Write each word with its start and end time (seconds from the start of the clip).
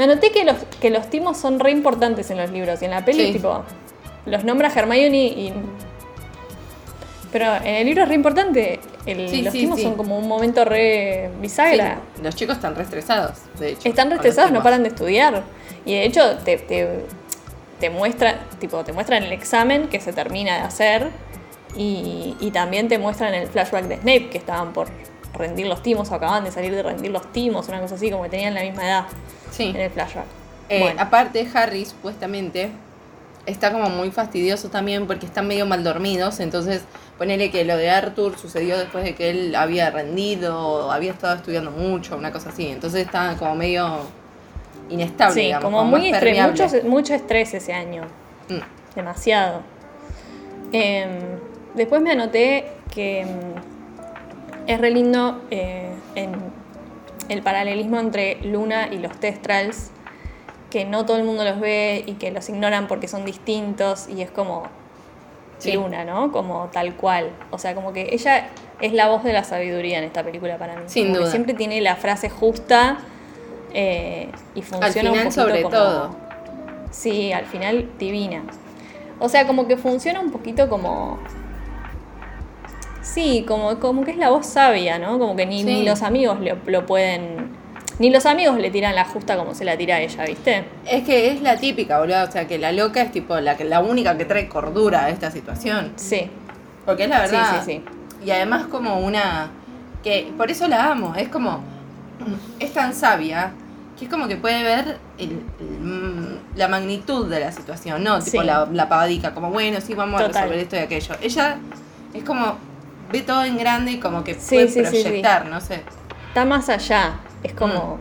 Me 0.00 0.04
anoté 0.04 0.30
que 0.32 0.44
los, 0.44 0.56
que 0.80 0.88
los 0.88 1.10
timos 1.10 1.36
son 1.36 1.60
re 1.60 1.70
importantes 1.72 2.30
en 2.30 2.38
los 2.38 2.50
libros 2.50 2.80
y 2.80 2.86
en 2.86 2.92
la 2.92 3.04
peli, 3.04 3.26
Sí. 3.26 3.32
tipo, 3.34 3.62
los 4.24 4.44
nombra 4.44 4.72
Hermione 4.74 5.14
y. 5.26 5.52
Pero 7.30 7.54
en 7.56 7.66
el 7.66 7.86
libro 7.86 8.04
es 8.04 8.08
re 8.08 8.14
importante. 8.14 8.80
El- 9.04 9.28
Sí, 9.28 9.42
los 9.42 9.52
sí, 9.52 9.60
timos 9.60 9.82
son 9.82 9.96
como 9.96 10.16
un 10.18 10.26
momento 10.26 10.64
re 10.64 11.30
bisagra. 11.42 12.00
Los 12.22 12.34
chicos 12.34 12.56
están 12.56 12.76
re 12.76 12.84
estresados, 12.84 13.32
de 13.58 13.72
hecho. 13.72 13.90
Están 13.90 14.08
con 14.08 14.16
los 14.16 14.24
restresados, 14.24 14.52
no 14.52 14.62
paran 14.62 14.82
de 14.84 14.88
estudiar. 14.88 15.42
Y 15.84 15.92
de 15.92 16.04
hecho 16.06 16.38
te, 16.38 16.56
te, 16.56 17.04
te 17.78 17.90
muestra, 17.90 18.40
tipo, 18.58 18.82
te 18.82 18.94
muestran 18.94 19.22
el 19.22 19.32
examen 19.32 19.88
que 19.88 20.00
se 20.00 20.14
termina 20.14 20.54
de 20.54 20.60
hacer. 20.62 21.08
Y, 21.76 22.36
y 22.40 22.50
también 22.52 22.88
te 22.88 22.98
muestran 22.98 23.34
el 23.34 23.48
flashback 23.48 23.84
de 23.84 23.96
Snape, 23.96 24.30
que 24.30 24.38
estaban 24.38 24.72
por 24.72 24.88
rendir 25.34 25.66
los 25.66 25.82
timos 25.82 26.10
o 26.10 26.14
acaban 26.14 26.44
de 26.44 26.50
salir 26.50 26.74
de 26.74 26.82
rendir 26.82 27.10
los 27.10 27.30
timos, 27.32 27.68
una 27.68 27.80
cosa 27.80 27.94
así, 27.94 28.10
como 28.10 28.24
que 28.24 28.30
tenían 28.30 28.54
la 28.54 28.62
misma 28.62 28.84
edad 28.86 29.04
Sí. 29.50 29.64
en 29.74 29.76
el 29.76 29.90
flashback. 29.90 30.24
Eh, 30.68 30.80
Bueno. 30.80 31.00
Aparte, 31.00 31.46
Harry 31.54 31.84
supuestamente 31.84 32.70
está 33.46 33.72
como 33.72 33.88
muy 33.90 34.10
fastidioso 34.10 34.68
también 34.68 35.06
porque 35.06 35.26
están 35.26 35.46
medio 35.48 35.66
mal 35.66 35.82
dormidos. 35.82 36.40
Entonces, 36.40 36.82
ponele 37.18 37.50
que 37.50 37.64
lo 37.64 37.76
de 37.76 37.90
Arthur 37.90 38.38
sucedió 38.38 38.78
después 38.78 39.02
de 39.04 39.14
que 39.14 39.30
él 39.30 39.54
había 39.56 39.90
rendido, 39.90 40.58
o 40.86 40.90
había 40.90 41.12
estado 41.12 41.36
estudiando 41.36 41.70
mucho, 41.70 42.16
una 42.16 42.30
cosa 42.32 42.50
así. 42.50 42.68
Entonces 42.68 43.04
estaban 43.06 43.36
como 43.36 43.54
medio 43.56 43.98
inestable. 44.90 45.34
Sí, 45.34 45.40
digamos, 45.42 45.64
como 45.64 45.84
muy 45.84 46.12
mucho, 46.12 46.66
mucho 46.84 47.14
estrés 47.14 47.54
ese 47.54 47.72
año. 47.72 48.02
Mm. 48.48 48.94
Demasiado. 48.94 49.62
Em, 50.72 51.08
después 51.74 52.00
me 52.02 52.12
anoté 52.12 52.70
que 52.92 53.20
em, 53.22 53.28
es 54.66 54.80
re 54.80 54.90
lindo 54.90 55.42
eh, 55.50 55.90
en 56.14 56.32
el 57.28 57.42
paralelismo 57.42 57.98
entre 58.00 58.36
Luna 58.42 58.88
y 58.90 58.98
los 58.98 59.18
Testrals, 59.18 59.90
que 60.70 60.84
no 60.84 61.04
todo 61.06 61.16
el 61.16 61.24
mundo 61.24 61.44
los 61.44 61.58
ve 61.60 62.04
y 62.06 62.12
que 62.14 62.30
los 62.30 62.48
ignoran 62.48 62.86
porque 62.86 63.08
son 63.08 63.24
distintos 63.24 64.08
y 64.08 64.22
es 64.22 64.30
como 64.30 64.64
Sí. 65.58 65.72
Luna, 65.74 66.06
¿no? 66.06 66.32
Como 66.32 66.68
tal 66.72 66.94
cual. 66.94 67.32
O 67.50 67.58
sea, 67.58 67.74
como 67.74 67.92
que 67.92 68.08
ella 68.14 68.48
es 68.80 68.94
la 68.94 69.08
voz 69.08 69.22
de 69.24 69.34
la 69.34 69.44
sabiduría 69.44 69.98
en 69.98 70.04
esta 70.04 70.22
película 70.24 70.56
para 70.56 70.74
mí. 70.76 70.84
Sin 70.86 71.12
duda. 71.12 71.26
siempre 71.30 71.52
tiene 71.52 71.82
la 71.82 71.96
frase 71.96 72.30
justa 72.30 72.96
eh, 73.74 74.30
y 74.54 74.62
funciona 74.62 74.86
Al 74.86 74.92
final, 74.92 75.12
un 75.12 75.18
poquito 75.18 75.42
sobre 75.42 75.62
como- 75.62 75.76
todo. 75.76 76.16
Sí, 76.90 77.30
al 77.34 77.44
final 77.44 77.90
divina. 77.98 78.42
O 79.18 79.28
sea, 79.28 79.46
como 79.46 79.68
que 79.68 79.76
funciona 79.76 80.18
un 80.20 80.30
poquito 80.30 80.68
como. 80.70 81.18
Sí, 83.02 83.44
como, 83.48 83.78
como 83.78 84.04
que 84.04 84.10
es 84.12 84.16
la 84.16 84.30
voz 84.30 84.46
sabia, 84.46 84.98
¿no? 84.98 85.18
Como 85.18 85.36
que 85.36 85.46
ni, 85.46 85.60
Sí. 85.60 85.64
ni 85.64 85.84
los 85.84 86.02
amigos 86.02 86.38
lo, 86.40 86.56
lo 86.66 86.86
pueden. 86.86 87.58
Ni 87.98 88.08
los 88.10 88.24
amigos 88.24 88.56
le 88.58 88.70
tiran 88.70 88.94
la 88.94 89.04
justa 89.04 89.36
como 89.36 89.54
se 89.54 89.64
la 89.64 89.76
tira 89.76 89.96
a 89.96 90.00
ella, 90.00 90.24
¿viste? 90.24 90.64
Es 90.86 91.04
que 91.04 91.32
es 91.32 91.42
la 91.42 91.56
típica, 91.56 91.98
boludo. 91.98 92.24
O 92.24 92.30
sea, 92.30 92.46
que 92.46 92.58
la 92.58 92.72
loca 92.72 93.02
es 93.02 93.12
tipo 93.12 93.38
la, 93.40 93.56
que- 93.56 93.64
la 93.64 93.80
única 93.80 94.16
que 94.16 94.24
trae 94.24 94.48
cordura 94.48 95.04
a 95.04 95.10
esta 95.10 95.30
situación. 95.30 95.92
Sí. 95.96 96.30
Porque 96.86 97.04
es 97.04 97.08
la 97.10 97.26
Sí, 97.26 97.32
verdad. 97.36 97.62
sí, 97.64 97.82
Y 98.24 98.30
además 98.30 98.64
como 98.66 98.98
una... 99.00 99.50
que 100.02 100.32
Por 100.36 100.50
eso 100.50 100.66
la 100.68 100.90
amo. 100.90 101.14
Es 101.14 101.28
como... 101.28 101.60
Es 102.58 102.72
tan 102.72 102.94
sabia 102.94 103.52
que 103.98 104.06
es 104.06 104.10
como 104.10 104.28
que 104.28 104.36
puede 104.36 104.62
ver 104.62 104.98
el- 105.18 105.42
el, 105.58 105.66
mm, 105.80 106.38
la 106.56 106.68
magnitud 106.68 107.28
de 107.28 107.40
la 107.40 107.52
situación, 107.52 108.02
¿no? 108.02 108.18
Tipo 108.22 108.40
Sí. 108.40 108.46
la, 108.46 108.66
la 108.72 108.88
pavadica, 108.88 109.34
como 109.34 109.50
bueno, 109.50 109.78
sí, 109.82 109.92
vamos 109.94 110.20
Total. 110.22 110.36
a 110.36 110.40
resolver 110.40 110.58
esto 110.58 110.76
y 110.76 110.78
aquello. 110.78 111.14
Ella 111.20 111.56
es 112.14 112.24
como... 112.24 112.69
Ve 113.12 113.22
todo 113.22 113.44
en 113.44 113.56
grande 113.58 113.92
y 113.92 114.00
como 114.00 114.22
que 114.24 114.34
Sí, 114.34 114.54
puede 114.56 114.68
sí, 114.68 114.84
sí, 114.84 114.96
sí. 114.96 115.02
proyectar, 115.04 115.46
no 115.46 115.60
sé. 115.60 115.82
Está 116.28 116.44
más 116.44 116.68
allá. 116.68 117.14
Es 117.42 117.52
como. 117.52 117.98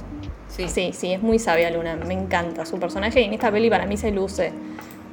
Sí. 0.48 0.68
Sí, 0.68 0.92
sí, 0.94 1.14
es 1.14 1.22
muy 1.22 1.40
sabia 1.40 1.70
Luna. 1.72 1.96
Me 1.96 2.14
encanta 2.14 2.66
su 2.66 2.80
personaje 2.80 3.22
y 3.22 3.26
en 3.26 3.34
esta 3.34 3.52
peli 3.52 3.70
para 3.70 3.86
mí 3.86 3.98
se 3.98 4.12
luce. 4.12 4.52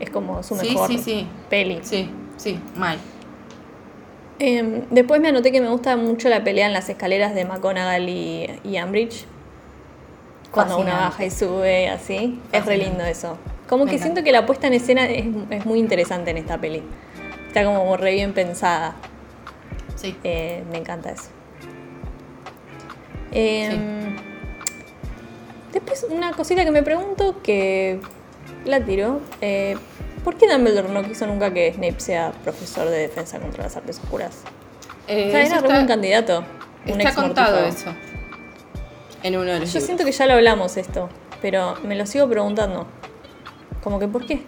Es 0.01 0.11
como 0.11 0.43
su 0.43 0.55
mejor 0.57 0.89
sí, 0.89 0.99
sí. 0.99 1.27
peli. 1.49 1.79
Sí, 1.83 2.11
sí, 2.37 2.59
mal. 2.77 2.99
Em, 4.39 4.83
después 4.91 5.21
me 5.21 5.29
anoté 5.29 5.51
que 5.51 5.61
me 5.63 5.69
gusta 5.69 5.97
mucho 5.97 6.29
la 6.29 6.45
pelea 6.45 6.67
en 6.67 6.73
las 6.75 6.89
escaleras 6.91 7.35
de 7.35 7.45
McGonagall 7.47 8.09
y, 8.09 8.51
y 8.65 8.79
Umbridge. 8.83 9.25
Cuando 10.51 10.77
una 10.79 10.93
Fascinante. 10.93 11.11
baja 11.11 11.25
y 11.25 11.31
sube 11.31 11.89
así. 11.89 12.41
Es 12.53 12.67
re 12.67 12.77
lindo 12.79 13.05
eso. 13.05 13.39
Como 13.69 13.85
Me 13.85 13.91
que 13.91 13.97
encanta. 13.97 14.15
siento 14.15 14.25
que 14.25 14.33
la 14.33 14.47
puesta 14.47 14.67
en 14.67 14.75
escena 14.75 15.07
es, 15.07 15.27
es 15.51 15.65
muy 15.67 15.79
interesante 15.79 16.31
en 16.31 16.37
esta 16.39 16.59
peli. 16.59 16.83
Está 17.49 17.65
como 17.65 17.97
re 17.97 18.13
bien 18.13 18.33
pensada. 18.33 18.95
Sí. 20.07 20.17
Eh, 20.25 20.65
me 20.71 20.79
encanta 20.79 21.11
eso. 21.11 21.29
Em, 23.33 24.17
Después 25.73 26.07
una 26.09 26.33
cosita 26.33 26.65
que 26.65 26.71
me 26.71 26.83
pregunto 26.83 27.43
que 27.43 28.01
la 28.65 28.81
tiro. 28.85 29.21
eh, 29.41 29.77
¿Por 30.25 30.37
qué 30.37 30.49
Dumbledore 30.49 30.89
no 30.89 31.03
quiso 31.05 31.27
nunca 31.27 31.53
que 31.53 31.73
Snape 31.73 32.01
sea 32.01 32.33
profesor 32.43 32.89
de 32.89 32.99
defensa 32.99 33.39
contra 33.39 33.65
las 33.65 33.77
artes 33.77 34.01
oscuras? 34.03 34.39
Eh, 35.07 35.29
O 35.29 35.31
sea, 35.31 35.41
era 35.47 35.57
está- 35.57 35.61
buen 35.69 35.87
candidato. 35.87 36.45
un 36.89 37.01
Está 37.01 37.15
contado 37.15 37.59
eso. 37.67 37.93
En 39.23 39.37
uno 39.37 39.45
de 39.53 39.61
los 39.61 39.69
Yo 39.73 39.75
libros. 39.81 39.85
siento 39.85 40.05
que 40.05 40.13
ya 40.13 40.27
lo 40.27 40.33
hablamos 40.35 40.77
esto, 40.77 41.09
pero 41.43 41.75
me 41.85 41.95
lo 41.95 42.07
sigo 42.07 42.29
preguntando. 42.29 42.87
Como 43.83 43.99
que, 43.99 44.09
¿por 44.09 44.25
qué? 44.27 44.43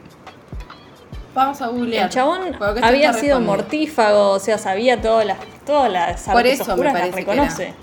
Vamos 1.34 1.60
a 1.60 1.68
googlear. 1.68 2.04
El 2.06 2.10
chabón 2.10 2.56
había 2.82 3.12
sido 3.12 3.40
mortífago, 3.40 4.30
o 4.30 4.38
sea, 4.38 4.58
sabía 4.58 5.00
todas 5.00 5.24
las, 5.26 5.38
todas 5.64 5.90
las 5.92 6.22
Por 6.24 6.38
artes 6.38 6.54
eso 6.60 6.64
me 6.64 6.72
oscuras, 6.72 6.92
las 6.92 7.02
parece 7.02 7.24
que 7.24 7.30
reconoce. 7.32 7.74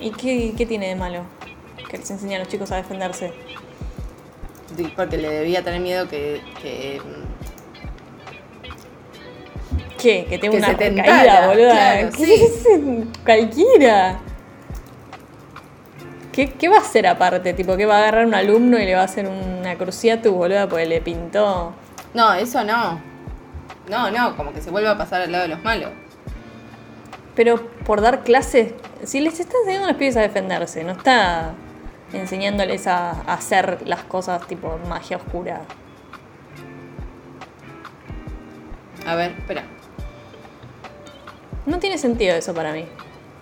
¿Y 0.00 0.10
qué, 0.10 0.54
qué 0.56 0.66
tiene 0.66 0.88
de 0.88 0.94
malo? 0.94 1.22
Que 1.90 1.98
les 1.98 2.10
enseña 2.10 2.36
a 2.36 2.40
los 2.40 2.48
chicos 2.48 2.70
a 2.72 2.76
defenderse. 2.76 3.32
Porque 4.96 5.16
le 5.18 5.28
debía 5.28 5.62
tener 5.62 5.80
miedo 5.80 6.08
que, 6.08 6.40
que, 6.60 7.00
¿Qué? 9.98 10.26
Que 10.28 10.38
tengo 10.38 10.52
Que 10.52 10.58
una 10.58 10.76
tentara, 10.76 11.46
boluda. 11.46 11.70
claro, 11.70 12.08
¿Qué 12.16 12.26
sí. 12.26 12.32
es? 12.34 12.66
Cualquiera. 13.24 14.18
¿Qué, 16.32 16.50
¿Qué 16.50 16.68
va 16.68 16.76
a 16.76 16.80
hacer 16.80 17.06
aparte? 17.06 17.52
Tipo, 17.54 17.76
que 17.76 17.86
va 17.86 17.96
a 17.96 17.98
agarrar 18.00 18.26
un 18.26 18.34
alumno 18.34 18.78
y 18.78 18.84
le 18.84 18.94
va 18.94 19.02
a 19.02 19.04
hacer 19.04 19.28
una 19.28 19.76
cruciatu, 19.76 20.32
boluda, 20.32 20.68
porque 20.68 20.86
le 20.86 21.00
pintó. 21.00 21.72
No, 22.14 22.32
eso 22.32 22.64
no. 22.64 23.00
No, 23.88 24.10
no, 24.10 24.36
como 24.36 24.52
que 24.52 24.60
se 24.62 24.70
vuelva 24.70 24.92
a 24.92 24.98
pasar 24.98 25.20
al 25.22 25.32
lado 25.32 25.42
de 25.44 25.48
los 25.48 25.62
malos. 25.62 25.90
Pero 27.34 27.66
por 27.84 28.00
dar 28.00 28.22
clases, 28.22 28.72
si 29.02 29.20
les 29.20 29.40
está 29.40 29.56
enseñando 29.58 29.86
a 29.86 29.90
los 29.90 29.96
pibes 29.98 30.16
a 30.16 30.20
defenderse, 30.20 30.84
no 30.84 30.92
está 30.92 31.52
enseñándoles 32.12 32.86
a, 32.86 33.10
a 33.10 33.34
hacer 33.34 33.80
las 33.86 34.04
cosas 34.04 34.46
tipo 34.46 34.78
magia 34.88 35.16
oscura. 35.16 35.62
A 39.06 39.14
ver, 39.16 39.32
espera. 39.32 39.64
No 41.66 41.78
tiene 41.78 41.98
sentido 41.98 42.36
eso 42.36 42.54
para 42.54 42.72
mí. 42.72 42.86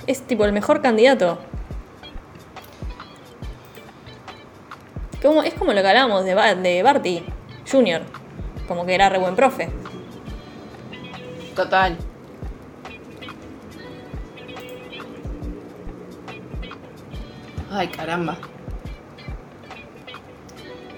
Es 0.06 0.22
tipo 0.22 0.44
el 0.44 0.52
mejor 0.52 0.80
candidato. 0.80 1.38
Como, 5.20 5.42
es 5.42 5.54
como 5.54 5.72
lo 5.72 5.82
que 5.82 5.88
hablábamos 5.88 6.24
de, 6.24 6.34
Ba- 6.34 6.54
de 6.54 6.82
Barty 6.82 7.24
Jr. 7.70 8.02
Como 8.72 8.86
que 8.86 8.94
era 8.94 9.10
re 9.10 9.18
buen 9.18 9.36
profe. 9.36 9.68
Total. 11.54 11.94
Ay, 17.70 17.88
caramba. 17.88 18.38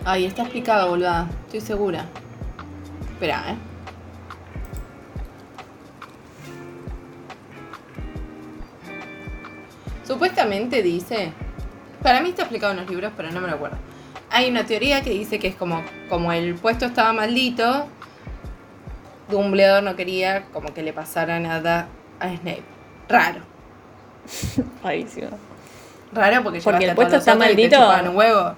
Ay, 0.05 0.27
está 0.27 0.43
explicado, 0.43 0.91
boluda. 0.91 1.29
Estoy 1.47 1.61
segura. 1.63 2.05
Espera, 3.11 3.43
eh. 3.51 3.57
Supuestamente 10.05 10.81
dice. 10.81 11.33
Para 12.05 12.21
mí 12.21 12.29
está 12.29 12.43
explicado 12.43 12.73
en 12.73 12.79
los 12.79 12.89
libros, 12.89 13.13
pero 13.17 13.33
no 13.33 13.41
me 13.41 13.49
lo 13.49 13.55
acuerdo. 13.55 13.79
Hay 14.35 14.51
una 14.51 14.67
teoría 14.67 15.01
que 15.03 15.11
dice 15.11 15.39
que 15.39 15.47
es 15.47 15.55
como, 15.55 15.81
como 16.09 16.33
el 16.33 16.57
puesto 16.57 16.87
estaba 16.87 17.13
maldito, 17.13 17.87
Dumbledore 19.31 19.81
no 19.83 19.95
quería 19.95 20.47
como 20.53 20.75
que 20.75 20.83
le 20.83 20.93
pasara 20.93 21.39
nada 21.39 21.87
a 22.19 22.29
Snape. 22.29 22.65
Raro. 23.09 23.43
Rarísimo. 24.83 25.29
Raro 26.13 26.43
porque, 26.43 26.61
Porque 26.61 26.85
el 26.87 26.97
puesto 26.97 27.17
está 27.17 27.37
maldito. 27.37 27.79
un 28.11 28.17
huevo. 28.17 28.55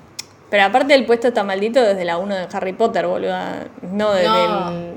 Pero 0.49 0.65
aparte 0.65 0.95
el 0.95 1.05
puesto 1.05 1.29
está 1.29 1.45
maldito 1.45 1.83
desde 1.83 2.07
la 2.07 2.17
1 2.17 2.35
de 2.35 2.49
Harry 2.53 2.73
Potter, 2.73 3.07
boluda. 3.07 3.67
No 3.83 4.13
desde 4.13 4.29
No. 4.29 4.71
el... 4.71 4.95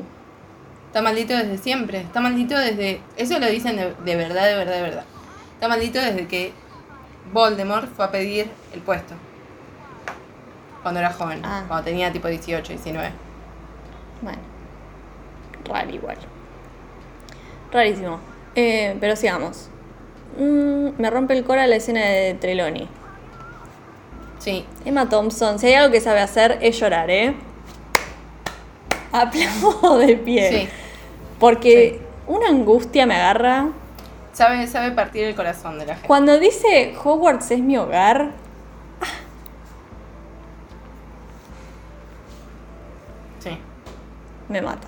Está 0.87 1.01
maldito 1.01 1.35
desde 1.35 1.57
siempre. 1.57 1.99
Está 2.01 2.21
maldito 2.21 2.57
desde. 2.57 3.01
Eso 3.17 3.37
lo 3.37 3.47
dicen 3.47 3.75
de, 3.75 3.93
de 4.05 4.15
verdad, 4.15 4.45
de 4.47 4.55
verdad, 4.55 4.75
de 4.75 4.81
verdad. 4.81 5.03
Está 5.55 5.67
maldito 5.67 5.99
desde 5.99 6.25
que 6.27 6.53
Voldemort 7.33 7.93
fue 7.93 8.05
a 8.05 8.11
pedir 8.11 8.49
el 8.73 8.79
puesto. 8.79 9.13
Cuando 10.81 10.99
era 10.99 11.11
joven. 11.11 11.41
Ah. 11.43 11.63
Cuando 11.67 11.85
tenía 11.85 12.11
tipo 12.11 12.27
18, 12.27 12.73
19. 12.73 13.11
Bueno. 14.21 14.39
Raro 15.65 15.89
igual. 15.89 16.17
Rarísimo. 17.71 18.19
Eh, 18.55 18.97
pero 18.99 19.15
sigamos. 19.15 19.69
Mm, 20.37 20.89
me 20.97 21.09
rompe 21.09 21.37
el 21.37 21.43
cora 21.43 21.67
la 21.67 21.75
escena 21.75 22.01
de 22.01 22.33
Trelawney. 22.35 22.87
Sí. 24.39 24.65
Emma 24.85 25.09
Thompson, 25.09 25.59
si 25.59 25.67
hay 25.67 25.73
algo 25.73 25.91
que 25.91 26.01
sabe 26.01 26.21
hacer 26.21 26.57
es 26.61 26.79
llorar, 26.79 27.09
¿eh? 27.09 27.35
Aplaudo 29.11 29.97
de 29.97 30.15
pie. 30.15 30.49
Sí. 30.49 30.69
Porque 31.39 32.01
una 32.27 32.47
angustia 32.47 33.05
me 33.05 33.15
agarra. 33.15 33.69
Sabe, 34.33 34.65
sabe 34.67 34.91
partir 34.91 35.25
el 35.25 35.35
corazón 35.35 35.77
de 35.79 35.85
la 35.85 35.93
gente. 35.95 36.07
Cuando 36.07 36.39
dice 36.39 36.95
Hogwarts 37.03 37.51
es 37.51 37.59
mi 37.59 37.77
hogar, 37.77 38.31
Sí. 43.39 43.57
Me 44.49 44.61
mata. 44.61 44.87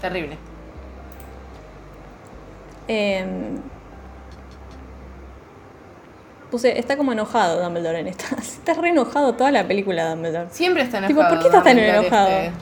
Terrible. 0.00 0.36
Em, 2.88 3.58
puse, 6.50 6.78
está 6.78 6.96
como 6.96 7.12
enojado 7.12 7.62
Dumbledore 7.62 8.00
en 8.00 8.08
esta. 8.08 8.36
Está 8.40 8.74
re 8.74 8.90
enojado 8.90 9.34
toda 9.34 9.50
la 9.50 9.66
película 9.66 10.10
Dumbledore. 10.10 10.48
Siempre 10.50 10.82
está 10.84 10.98
Tipo, 11.06 11.20
enojado. 11.20 11.34
¿por 11.34 11.38
qué 11.42 11.48
estás 11.48 11.64
tan 11.64 11.78
enojado? 11.78 12.28
este. 12.28 12.52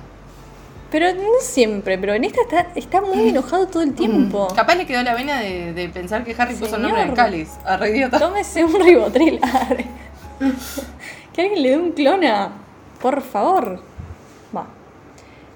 Pero 0.90 1.14
no 1.14 1.30
siempre, 1.40 1.98
pero 1.98 2.14
en 2.14 2.24
esta 2.24 2.40
está, 2.42 2.66
está 2.74 3.00
muy 3.00 3.28
enojado 3.28 3.68
todo 3.68 3.82
el 3.84 3.94
tiempo. 3.94 4.48
Capaz 4.56 4.74
le 4.74 4.86
quedó 4.86 5.02
la 5.04 5.14
vena 5.14 5.38
de, 5.40 5.72
de 5.72 5.88
pensar 5.88 6.24
que 6.24 6.34
Harry 6.36 6.54
puso 6.56 6.74
el 6.76 6.82
nombre 6.82 7.04
del 7.04 7.14
cáliz. 7.14 7.50
A 7.64 7.76
re 7.76 7.90
idiota. 7.90 8.18
Tómese 8.18 8.64
un 8.64 8.74
ribotril. 8.74 9.38
arre. 9.54 9.86
que 11.32 11.42
alguien 11.42 11.62
le 11.62 11.68
dé 11.70 11.76
un 11.78 11.92
clona. 11.92 12.50
Por 13.00 13.22
favor. 13.22 13.80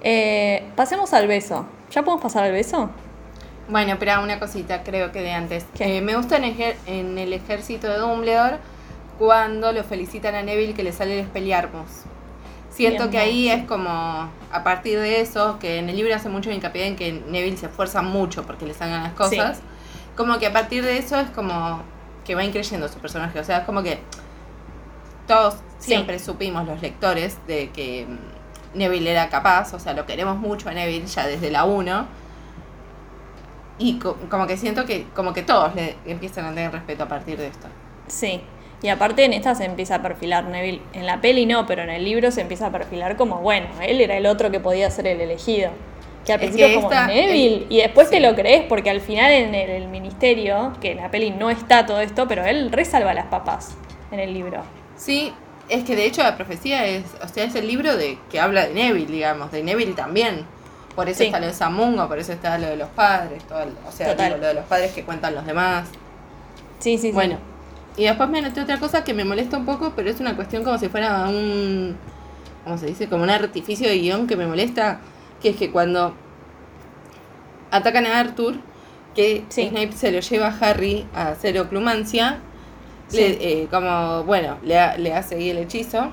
Eh, 0.07 0.63
pasemos 0.75 1.13
al 1.13 1.27
beso. 1.27 1.65
¿Ya 1.91 2.03
podemos 2.03 2.21
pasar 2.21 2.43
al 2.43 2.51
beso? 2.51 2.91
Bueno, 3.67 3.95
pero 3.97 4.21
una 4.21 4.39
cosita, 4.39 4.83
creo 4.83 5.11
que 5.11 5.21
de 5.21 5.31
antes. 5.31 5.65
Eh, 5.79 5.99
me 6.01 6.15
gusta 6.15 6.37
en, 6.37 6.43
ejer- 6.43 6.75
en 6.85 7.17
el 7.17 7.33
ejército 7.33 7.87
de 7.87 7.97
Dumbledore 7.97 8.57
cuando 9.17 9.71
lo 9.71 9.83
felicitan 9.83 10.35
a 10.35 10.43
Neville 10.43 10.75
que 10.75 10.83
le 10.83 10.91
sale 10.91 11.15
el 11.15 11.19
Expelliarmus. 11.21 11.89
Siento 12.69 13.03
Bien, 13.03 13.11
que 13.11 13.17
ahí 13.17 13.49
es 13.49 13.63
como, 13.65 13.89
a 13.89 14.63
partir 14.63 14.99
de 14.99 15.21
eso, 15.21 15.57
que 15.59 15.79
en 15.79 15.89
el 15.89 15.95
libro 15.95 16.13
hace 16.13 16.29
mucho 16.29 16.51
hincapié 16.51 16.85
en 16.85 16.95
que 16.95 17.11
Neville 17.13 17.57
se 17.57 17.65
esfuerza 17.65 18.01
mucho 18.03 18.43
porque 18.45 18.67
le 18.67 18.73
salgan 18.75 19.01
las 19.01 19.13
cosas. 19.13 19.61
Como 20.15 20.37
que 20.37 20.45
a 20.45 20.53
partir 20.53 20.83
de 20.85 20.97
eso 20.99 21.19
es 21.19 21.29
como 21.31 21.81
que 22.25 22.35
va 22.35 22.43
increyendo 22.43 22.87
su 22.89 22.99
personaje. 22.99 23.39
O 23.39 23.43
sea, 23.43 23.59
es 23.59 23.63
como 23.65 23.81
que 23.81 23.97
todos 25.27 25.55
Sí. 25.79 25.87
siempre 25.91 26.19
supimos, 26.19 26.67
los 26.67 26.81
lectores, 26.81 27.37
de 27.47 27.69
que 27.69 28.05
mm, 28.07 28.17
Neville 28.75 29.09
era 29.11 29.29
capaz. 29.29 29.73
O 29.73 29.79
sea, 29.79 29.93
lo 29.93 30.05
queremos 30.05 30.37
mucho 30.37 30.69
a 30.69 30.73
Neville 30.73 31.07
ya 31.07 31.25
desde 31.25 31.49
la 31.49 31.65
1. 31.65 32.05
Y 33.77 33.99
co- 33.99 34.17
como 34.29 34.47
que 34.47 34.57
siento 34.57 34.85
que 34.85 35.05
como 35.15 35.33
que 35.33 35.41
todos 35.43 35.75
le 35.75 35.95
empiezan 36.05 36.45
a 36.45 36.49
tener 36.49 36.71
respeto 36.71 37.03
a 37.03 37.07
partir 37.07 37.37
de 37.37 37.47
esto. 37.47 37.67
Sí. 38.07 38.41
Y 38.81 38.89
aparte 38.89 39.25
en 39.25 39.33
esta 39.33 39.55
se 39.55 39.65
empieza 39.65 39.95
a 39.95 40.01
perfilar 40.01 40.45
Neville. 40.45 40.81
En 40.93 41.05
la 41.05 41.19
peli 41.19 41.45
no, 41.45 41.65
pero 41.65 41.81
en 41.81 41.89
el 41.89 42.03
libro 42.05 42.31
se 42.31 42.41
empieza 42.41 42.67
a 42.67 42.71
perfilar 42.71 43.17
como, 43.17 43.37
bueno, 43.41 43.67
él 43.81 43.99
era 43.99 44.15
el 44.17 44.25
otro 44.27 44.51
que 44.51 44.59
podía 44.59 44.89
ser 44.91 45.07
el 45.07 45.19
elegido. 45.21 45.71
Que 46.25 46.33
al 46.33 46.39
Es 46.39 46.47
principio 46.51 46.67
que 46.67 46.73
es 46.73 46.77
como 46.83 46.91
esta- 46.91 47.07
Neville. 47.07 47.55
el- 47.55 47.67
y 47.69 47.77
después 47.81 48.09
te 48.09 48.19
lo 48.19 48.33
crees 48.35 48.63
porque 48.67 48.89
al 48.89 49.01
final 49.01 49.31
en 49.31 49.55
el, 49.55 49.69
el 49.69 49.87
ministerio, 49.87 50.73
que 50.81 50.91
en 50.91 50.97
la 50.97 51.09
peli 51.11 51.31
no 51.31 51.49
está 51.49 51.85
todo 51.85 51.99
esto, 51.99 52.27
pero 52.27 52.45
él 52.45 52.71
resalva 52.71 53.11
a 53.11 53.13
las 53.13 53.25
papas 53.25 53.75
en 54.11 54.19
el 54.19 54.33
libro. 54.33 54.61
Sí, 54.95 55.33
es 55.69 55.83
que 55.83 55.95
de 55.95 56.05
hecho 56.05 56.21
la 56.23 56.35
profecía 56.35 56.85
es, 56.85 57.03
o 57.23 57.27
sea, 57.27 57.43
es 57.45 57.55
el 57.55 57.67
libro 57.67 57.95
de 57.95 58.17
que 58.29 58.39
habla 58.39 58.67
de 58.67 58.73
Neville, 58.73 59.11
digamos, 59.11 59.51
de 59.51 59.63
Neville 59.63 59.93
también. 59.93 60.45
Por 60.95 61.09
eso 61.09 61.19
Sí. 61.19 61.25
está 61.25 61.39
lo 61.39 61.47
de 61.47 61.53
Samungo, 61.53 62.07
por 62.07 62.19
eso 62.19 62.31
está 62.31 62.57
lo 62.57 62.67
de 62.67 62.77
los 62.77 62.87
padres, 62.89 63.43
todo 63.45 63.63
el- 63.63 63.73
o 63.87 63.91
sea, 63.91 64.13
digo, 64.15 64.37
lo 64.37 64.47
de 64.47 64.53
los 64.53 64.65
padres 64.65 64.93
que 64.93 65.03
cuentan 65.03 65.35
los 65.35 65.45
demás. 65.45 65.87
Sí, 66.79 66.97
sí, 66.97 67.07
sí. 67.09 67.11
Bueno, 67.11 67.37
y 67.97 68.03
después 68.05 68.29
me 68.29 68.39
anoté 68.39 68.61
otra 68.61 68.79
cosa 68.79 69.03
que 69.03 69.13
me 69.13 69.25
molesta 69.25 69.57
un 69.57 69.65
poco, 69.65 69.93
pero 69.95 70.09
es 70.09 70.19
una 70.19 70.35
cuestión 70.35 70.63
como 70.63 70.77
si 70.77 70.87
fuera 70.87 71.27
un, 71.27 71.97
¿cómo 72.63 72.77
se 72.77 72.85
dice? 72.85 73.09
Como 73.09 73.23
un 73.23 73.29
artificio 73.29 73.89
de 73.89 73.97
guion 73.99 74.27
que 74.27 74.37
me 74.37 74.47
molesta, 74.47 74.99
que 75.41 75.49
es 75.49 75.57
que 75.57 75.71
cuando 75.71 76.15
atacan 77.71 78.05
a 78.05 78.19
Arthur, 78.19 78.55
que 79.15 79.43
Sí. 79.49 79.67
Snape 79.69 79.91
se 79.93 80.11
lo 80.11 80.19
lleva 80.19 80.47
a 80.47 80.57
Harry 80.59 81.05
a 81.15 81.29
hacer 81.29 81.59
oclumancia, 81.59 82.39
Sí. 83.07 83.17
le- 83.17 83.63
eh, 83.63 83.67
como, 83.69 84.23
bueno, 84.23 84.57
le, 84.63 84.97
le 84.97 85.13
hace 85.13 85.35
ahí 85.35 85.49
el 85.51 85.57
hechizo, 85.59 86.09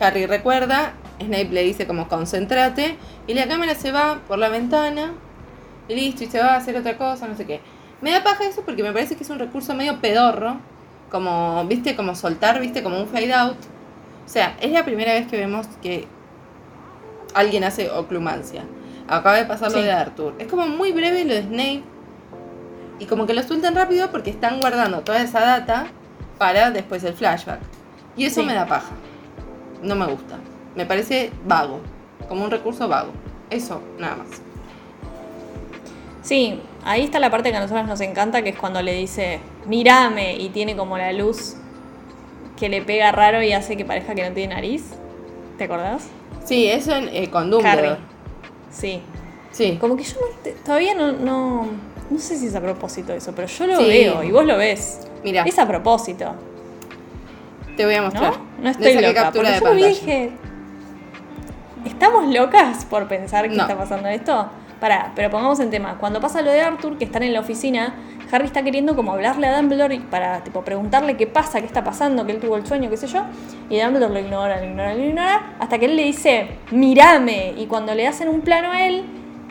Harry 0.00 0.26
recuerda, 0.26 0.92
Snape 1.20 1.48
le 1.50 1.62
dice 1.62 1.86
como 1.86 2.08
concentrate, 2.08 2.96
y 3.26 3.34
la 3.34 3.46
cámara 3.48 3.74
se 3.74 3.92
va 3.92 4.20
por 4.28 4.38
la 4.38 4.48
ventana, 4.48 5.12
y 5.88 5.94
listo, 5.94 6.24
y 6.24 6.26
se 6.26 6.40
va 6.40 6.54
a 6.54 6.56
hacer 6.56 6.76
otra 6.76 6.96
cosa, 6.98 7.26
no 7.28 7.36
sé 7.36 7.46
qué. 7.46 7.60
Me 8.00 8.10
da 8.10 8.22
paja 8.22 8.44
eso 8.44 8.62
porque 8.62 8.82
me 8.82 8.92
parece 8.92 9.16
que 9.16 9.22
es 9.24 9.30
un 9.30 9.38
recurso 9.38 9.74
medio 9.74 10.00
pedorro, 10.00 10.58
como, 11.10 11.64
viste, 11.66 11.94
como 11.96 12.14
soltar, 12.14 12.60
viste, 12.60 12.82
como 12.82 12.98
un 13.00 13.06
fade 13.06 13.32
out. 13.32 13.56
O 14.26 14.28
sea, 14.28 14.56
es 14.60 14.70
la 14.72 14.84
primera 14.84 15.12
vez 15.14 15.26
que 15.28 15.36
vemos 15.38 15.66
que 15.80 16.06
alguien 17.32 17.64
hace 17.64 17.90
oclumancia. 17.90 18.64
Acaba 19.08 19.36
de 19.36 19.44
pasar 19.44 19.70
lo 19.70 19.78
Sí. 19.78 19.84
de 19.84 19.92
Arthur. 19.92 20.34
Es 20.38 20.48
como 20.48 20.66
muy 20.66 20.90
breve 20.92 21.24
lo 21.24 21.32
de 21.34 21.42
Snape. 21.42 21.82
Y 22.98 23.06
como 23.06 23.26
que 23.26 23.34
lo 23.34 23.42
sueltan 23.42 23.74
rápido 23.74 24.10
porque 24.10 24.30
están 24.30 24.58
guardando 24.60 25.00
toda 25.00 25.22
esa 25.22 25.40
data 25.40 25.86
para 26.38 26.70
después 26.70 27.04
el 27.04 27.14
flashback. 27.14 27.60
Y 28.16 28.24
eso 28.24 28.40
Sí. 28.40 28.46
me 28.46 28.54
da 28.54 28.66
paja. 28.66 28.92
No 29.82 29.94
me 29.94 30.06
gusta. 30.06 30.38
Me 30.74 30.86
parece 30.86 31.30
vago. 31.46 31.80
Como 32.28 32.44
un 32.44 32.50
recurso 32.50 32.88
vago. 32.88 33.10
Eso, 33.50 33.80
nada 33.98 34.16
más. 34.16 34.28
Sí, 36.22 36.60
ahí 36.84 37.04
está 37.04 37.20
la 37.20 37.30
parte 37.30 37.50
que 37.50 37.56
a 37.56 37.60
nosotros 37.60 37.86
nos 37.86 38.00
encanta, 38.00 38.42
que 38.42 38.50
es 38.50 38.56
cuando 38.56 38.82
le 38.82 38.92
dice, 38.94 39.38
mírame, 39.66 40.34
y 40.36 40.48
tiene 40.48 40.76
como 40.76 40.98
la 40.98 41.12
luz 41.12 41.54
que 42.56 42.68
le 42.68 42.82
pega 42.82 43.12
raro 43.12 43.42
y 43.42 43.52
hace 43.52 43.76
que 43.76 43.84
parezca 43.84 44.14
que 44.14 44.28
no 44.28 44.34
tiene 44.34 44.54
nariz. 44.54 44.82
¿Te 45.58 45.64
acordás? 45.64 46.08
Sí, 46.44 46.66
eso 46.66 46.94
en, 46.96 47.08
eh, 47.12 47.30
con 47.30 47.50
Dumbledore. 47.50 47.88
Harry. 47.90 48.00
Sí. 48.70 49.00
Sí. 49.52 49.78
Como 49.80 49.96
que 49.96 50.02
yo 50.04 50.14
no 50.20 50.50
todavía 50.64 50.94
no, 50.94 51.12
no, 51.12 51.66
no 52.10 52.18
sé 52.18 52.36
si 52.36 52.46
es 52.46 52.54
a 52.54 52.60
propósito 52.60 53.12
eso, 53.12 53.32
pero 53.34 53.48
yo 53.48 53.66
lo 53.66 53.76
Sí. 53.78 53.86
veo 53.88 54.22
y 54.22 54.30
vos 54.32 54.44
lo 54.44 54.56
ves. 54.56 55.06
Mira, 55.24 55.42
Es 55.42 55.58
a 55.58 55.66
propósito, 55.66 56.34
te 57.76 57.84
voy 57.84 57.94
a 57.94 58.02
mostrar. 58.02 58.32
¿no? 58.32 58.62
No 58.64 58.70
estoy 58.70 58.94
loca. 58.94 59.14
captura 59.14 59.50
de 59.50 59.58
yo 59.58 59.62
pantalla. 59.64 59.86
dije, 59.88 60.30
¿estamos 61.84 62.32
locas 62.34 62.84
por 62.84 63.06
pensar 63.08 63.48
que 63.48 63.56
No. 63.56 63.62
está 63.62 63.76
pasando 63.76 64.08
esto? 64.08 64.48
Pará, 64.80 65.12
pero 65.16 65.30
pongamos 65.30 65.58
en 65.60 65.70
tema. 65.70 65.96
Cuando 65.98 66.20
pasa 66.20 66.42
lo 66.42 66.50
de 66.50 66.60
Arthur, 66.60 66.98
que 66.98 67.04
están 67.06 67.22
en 67.22 67.32
la 67.32 67.40
oficina, 67.40 67.94
Harry 68.30 68.44
está 68.44 68.62
queriendo 68.62 68.94
como 68.94 69.12
hablarle 69.12 69.46
a 69.46 69.56
Dumbledore 69.56 70.00
para 70.10 70.44
tipo 70.44 70.62
preguntarle 70.62 71.16
qué 71.16 71.26
pasa, 71.26 71.60
qué 71.60 71.66
está 71.66 71.82
pasando, 71.82 72.26
que 72.26 72.32
él 72.32 72.40
tuvo 72.40 72.56
el 72.56 72.66
sueño, 72.66 72.90
qué 72.90 72.96
sé 72.98 73.06
yo. 73.06 73.22
Y 73.70 73.80
Dumbledore 73.80 74.12
lo 74.12 74.20
ignora, 74.20 74.58
lo 74.60 74.66
ignora, 74.66 74.94
lo 74.94 75.02
ignora, 75.02 75.56
hasta 75.58 75.78
que 75.78 75.86
él 75.86 75.96
le 75.96 76.02
dice, 76.04 76.48
mirame. 76.72 77.54
Y 77.56 77.66
cuando 77.66 77.94
le 77.94 78.06
hacen 78.06 78.28
un 78.28 78.42
plano 78.42 78.70
a 78.72 78.86
él, 78.86 79.04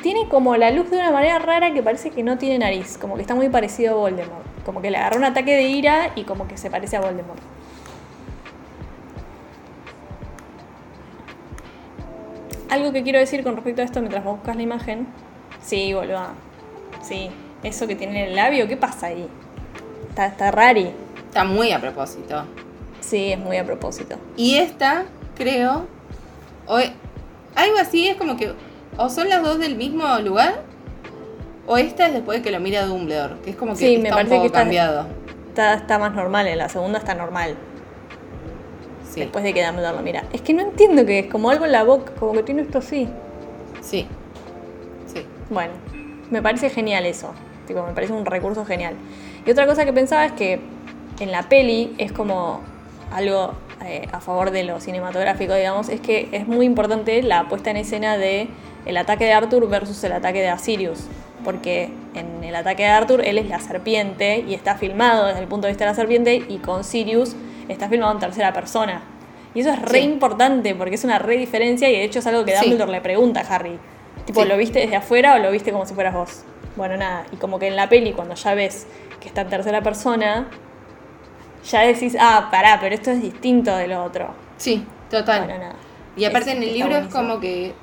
tiene 0.05 0.29
como 0.29 0.55
la 0.55 0.69
luz 0.69 0.91
de 0.91 0.97
una 0.97 1.09
manera 1.09 1.39
rara 1.39 1.73
que 1.73 1.81
parece 1.81 2.11
que 2.11 2.21
no 2.21 2.37
tiene 2.37 2.59
nariz, 2.59 2.95
como 2.99 3.15
que 3.15 3.21
está 3.21 3.33
muy 3.33 3.49
parecido 3.49 3.93
a 3.93 3.97
Voldemort. 3.97 4.45
Como 4.63 4.79
que 4.79 4.91
le 4.91 4.97
agarró 4.97 5.17
un 5.17 5.23
ataque 5.23 5.55
de 5.55 5.63
ira 5.63 6.11
y 6.15 6.25
como 6.25 6.47
que 6.47 6.57
se 6.57 6.69
parece 6.69 6.95
a 6.97 7.01
Voldemort. 7.01 7.39
Algo 12.69 12.93
que 12.93 13.01
quiero 13.01 13.17
decir 13.17 13.43
con 13.43 13.55
respecto 13.55 13.81
a 13.81 13.85
esto 13.85 13.99
mientras 13.99 14.23
vos 14.23 14.35
buscas 14.35 14.55
la 14.55 14.61
imagen. 14.61 15.07
Sí, 15.63 15.91
boluda. 15.95 16.33
Sí. 17.01 17.31
Eso 17.63 17.87
que 17.87 17.95
tiene 17.95 18.25
en 18.25 18.29
el 18.29 18.35
labio, 18.35 18.67
¿qué 18.67 18.77
pasa 18.77 19.07
ahí? 19.07 19.27
Está, 20.09 20.27
está 20.27 20.51
rari. 20.51 20.91
Está 21.29 21.45
muy 21.45 21.71
a 21.71 21.81
propósito. 21.81 22.43
Sí, 23.01 23.31
es 23.31 23.39
muy 23.39 23.57
a 23.57 23.65
propósito. 23.65 24.17
Y 24.37 24.57
esta, 24.57 25.05
creo, 25.35 25.87
o 26.67 26.77
e- 26.77 26.93
algo 27.55 27.79
así 27.79 28.07
es 28.07 28.17
como 28.17 28.37
que 28.37 28.53
o 28.97 29.09
son 29.09 29.29
las 29.29 29.41
dos 29.43 29.59
del 29.59 29.75
mismo 29.75 30.03
lugar, 30.19 30.61
o 31.67 31.77
esta 31.77 32.07
es 32.07 32.13
después 32.13 32.39
de 32.39 32.43
que 32.43 32.51
lo 32.51 32.59
mira 32.59 32.85
Dumbledore, 32.85 33.35
que 33.43 33.49
es 33.51 33.55
como 33.55 33.73
que 33.73 33.79
Sí, 33.79 33.97
me 33.97 34.09
está 34.09 34.09
un 34.09 34.15
parece 34.15 34.29
poco 34.35 34.41
que 34.41 34.47
está- 34.47 34.59
cambiado. 34.59 35.07
Está, 35.49 35.73
está 35.75 35.99
más 35.99 36.13
normal, 36.13 36.47
en 36.47 36.57
la 36.57 36.69
segunda 36.69 36.99
está 36.99 37.15
normal. 37.15 37.55
Sí, 39.09 39.21
Después 39.21 39.43
de 39.43 39.53
que 39.53 39.65
Dumbledore 39.65 39.95
lo 39.95 40.03
mira. 40.03 40.23
Es 40.33 40.41
que 40.41 40.53
no 40.53 40.61
entiendo 40.61 41.05
qué 41.05 41.19
es, 41.19 41.27
como 41.27 41.49
algo 41.49 41.65
en 41.65 41.71
la 41.71 41.83
boca, 41.83 42.11
como 42.19 42.33
que 42.33 42.43
tiene 42.43 42.61
esto 42.63 42.79
así. 42.79 43.07
sí, 43.81 44.07
sí. 45.07 45.25
Bueno, 45.49 45.73
me 46.29 46.41
parece 46.41 46.69
genial 46.69 47.05
eso. 47.05 47.31
Tipo, 47.67 47.83
me 47.83 47.93
parece 47.93 48.13
un 48.13 48.25
recurso 48.25 48.65
genial. 48.65 48.95
Y 49.45 49.51
otra 49.51 49.65
cosa 49.67 49.85
que 49.85 49.93
pensaba 49.93 50.25
es 50.25 50.31
que 50.33 50.59
en 51.19 51.31
la 51.31 51.43
peli 51.43 51.95
es 51.97 52.11
como 52.11 52.61
algo 53.13 53.53
eh, 53.85 54.07
a 54.11 54.19
favor 54.19 54.51
de 54.51 54.63
lo 54.63 54.79
cinematográfico, 54.79 55.53
digamos, 55.53 55.87
es 55.89 56.01
que 56.01 56.27
es 56.31 56.47
muy 56.47 56.65
importante 56.65 57.21
la 57.23 57.47
puesta 57.47 57.69
en 57.71 57.77
escena 57.77 58.17
de 58.17 58.47
el 58.85 58.97
ataque 58.97 59.25
de 59.25 59.33
Arthur 59.33 59.67
versus 59.67 60.03
el 60.03 60.11
ataque 60.13 60.41
de 60.41 60.49
Asirius. 60.49 61.05
Porque 61.43 61.91
en 62.15 62.43
el 62.43 62.55
ataque 62.55 62.83
de 62.83 62.89
Arthur 62.89 63.21
él 63.25 63.37
es 63.37 63.47
la 63.49 63.59
serpiente 63.59 64.43
y 64.47 64.53
está 64.53 64.75
filmado 64.75 65.27
desde 65.27 65.39
el 65.41 65.47
punto 65.47 65.67
de 65.67 65.73
vista 65.73 65.85
de 65.85 65.91
la 65.91 65.95
serpiente 65.95 66.43
y 66.47 66.57
con 66.57 66.83
Sirius 66.83 67.35
está 67.67 67.87
filmado 67.89 68.11
en 68.13 68.19
tercera 68.19 68.51
persona. 68.53 69.01
Y 69.53 69.59
eso 69.61 69.69
es 69.71 69.81
re 69.81 69.99
Sí. 69.99 70.05
importante 70.05 70.73
porque 70.75 70.95
es 70.95 71.03
una 71.03 71.19
re 71.19 71.37
diferencia 71.37 71.87
y 71.89 71.93
de 71.93 72.03
hecho 72.03 72.19
es 72.19 72.27
algo 72.27 72.43
que 72.45 72.51
Sí. 72.57 72.61
Dumbledore 72.65 72.91
le 72.91 73.01
pregunta 73.01 73.41
a 73.41 73.55
Harry. 73.55 73.77
Tipo, 74.25 74.41
Sí. 74.43 74.47
¿lo 74.49 74.57
viste 74.57 74.79
desde 74.79 74.95
afuera 74.95 75.35
o 75.35 75.39
lo 75.39 75.51
viste 75.51 75.71
como 75.71 75.85
si 75.85 75.93
fueras 75.93 76.13
vos? 76.15 76.43
Bueno, 76.75 76.97
nada. 76.97 77.25
Y 77.31 77.35
como 77.37 77.59
que 77.59 77.67
en 77.67 77.75
la 77.75 77.87
peli, 77.89 78.11
cuando 78.13 78.33
ya 78.35 78.53
ves 78.55 78.87
que 79.19 79.27
está 79.27 79.41
en 79.41 79.49
tercera 79.49 79.81
persona, 79.81 80.47
ya 81.69 81.81
decís, 81.81 82.15
ah, 82.19 82.49
pará, 82.51 82.79
pero 82.81 82.95
esto 82.95 83.11
es 83.11 83.21
distinto 83.21 83.75
de 83.75 83.87
lo 83.87 84.03
otro. 84.03 84.29
Sí, 84.57 84.85
total. 85.09 85.45
Bueno, 85.45 85.59
nada. 85.59 85.75
Y 86.17 86.25
aparte 86.25 86.51
Es- 86.51 86.57
en 86.57 86.63
el 86.63 86.73
libro 86.73 86.97
es 86.97 87.07
como 87.07 87.39
que 87.39 87.73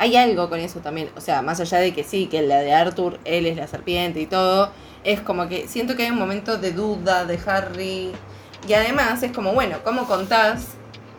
hay 0.00 0.16
algo 0.16 0.48
con 0.48 0.58
eso 0.58 0.80
también. 0.80 1.10
O 1.16 1.20
sea, 1.20 1.42
más 1.42 1.60
allá 1.60 1.78
de 1.78 1.92
que 1.94 2.02
sí, 2.04 2.26
que 2.26 2.42
la 2.42 2.56
de 2.60 2.72
Arthur, 2.74 3.20
él 3.24 3.46
es 3.46 3.56
la 3.56 3.66
serpiente 3.68 4.20
y 4.20 4.26
todo, 4.26 4.70
es 5.04 5.20
como 5.20 5.46
que 5.48 5.68
siento 5.68 5.94
que 5.94 6.04
hay 6.04 6.10
un 6.10 6.18
momento 6.18 6.56
de 6.58 6.72
duda 6.72 7.24
de 7.26 7.38
Harry. 7.46 8.12
Y 8.66 8.72
además 8.72 9.22
es 9.22 9.30
como, 9.32 9.52
bueno, 9.52 9.76
¿cómo 9.84 10.06
contás? 10.06 10.68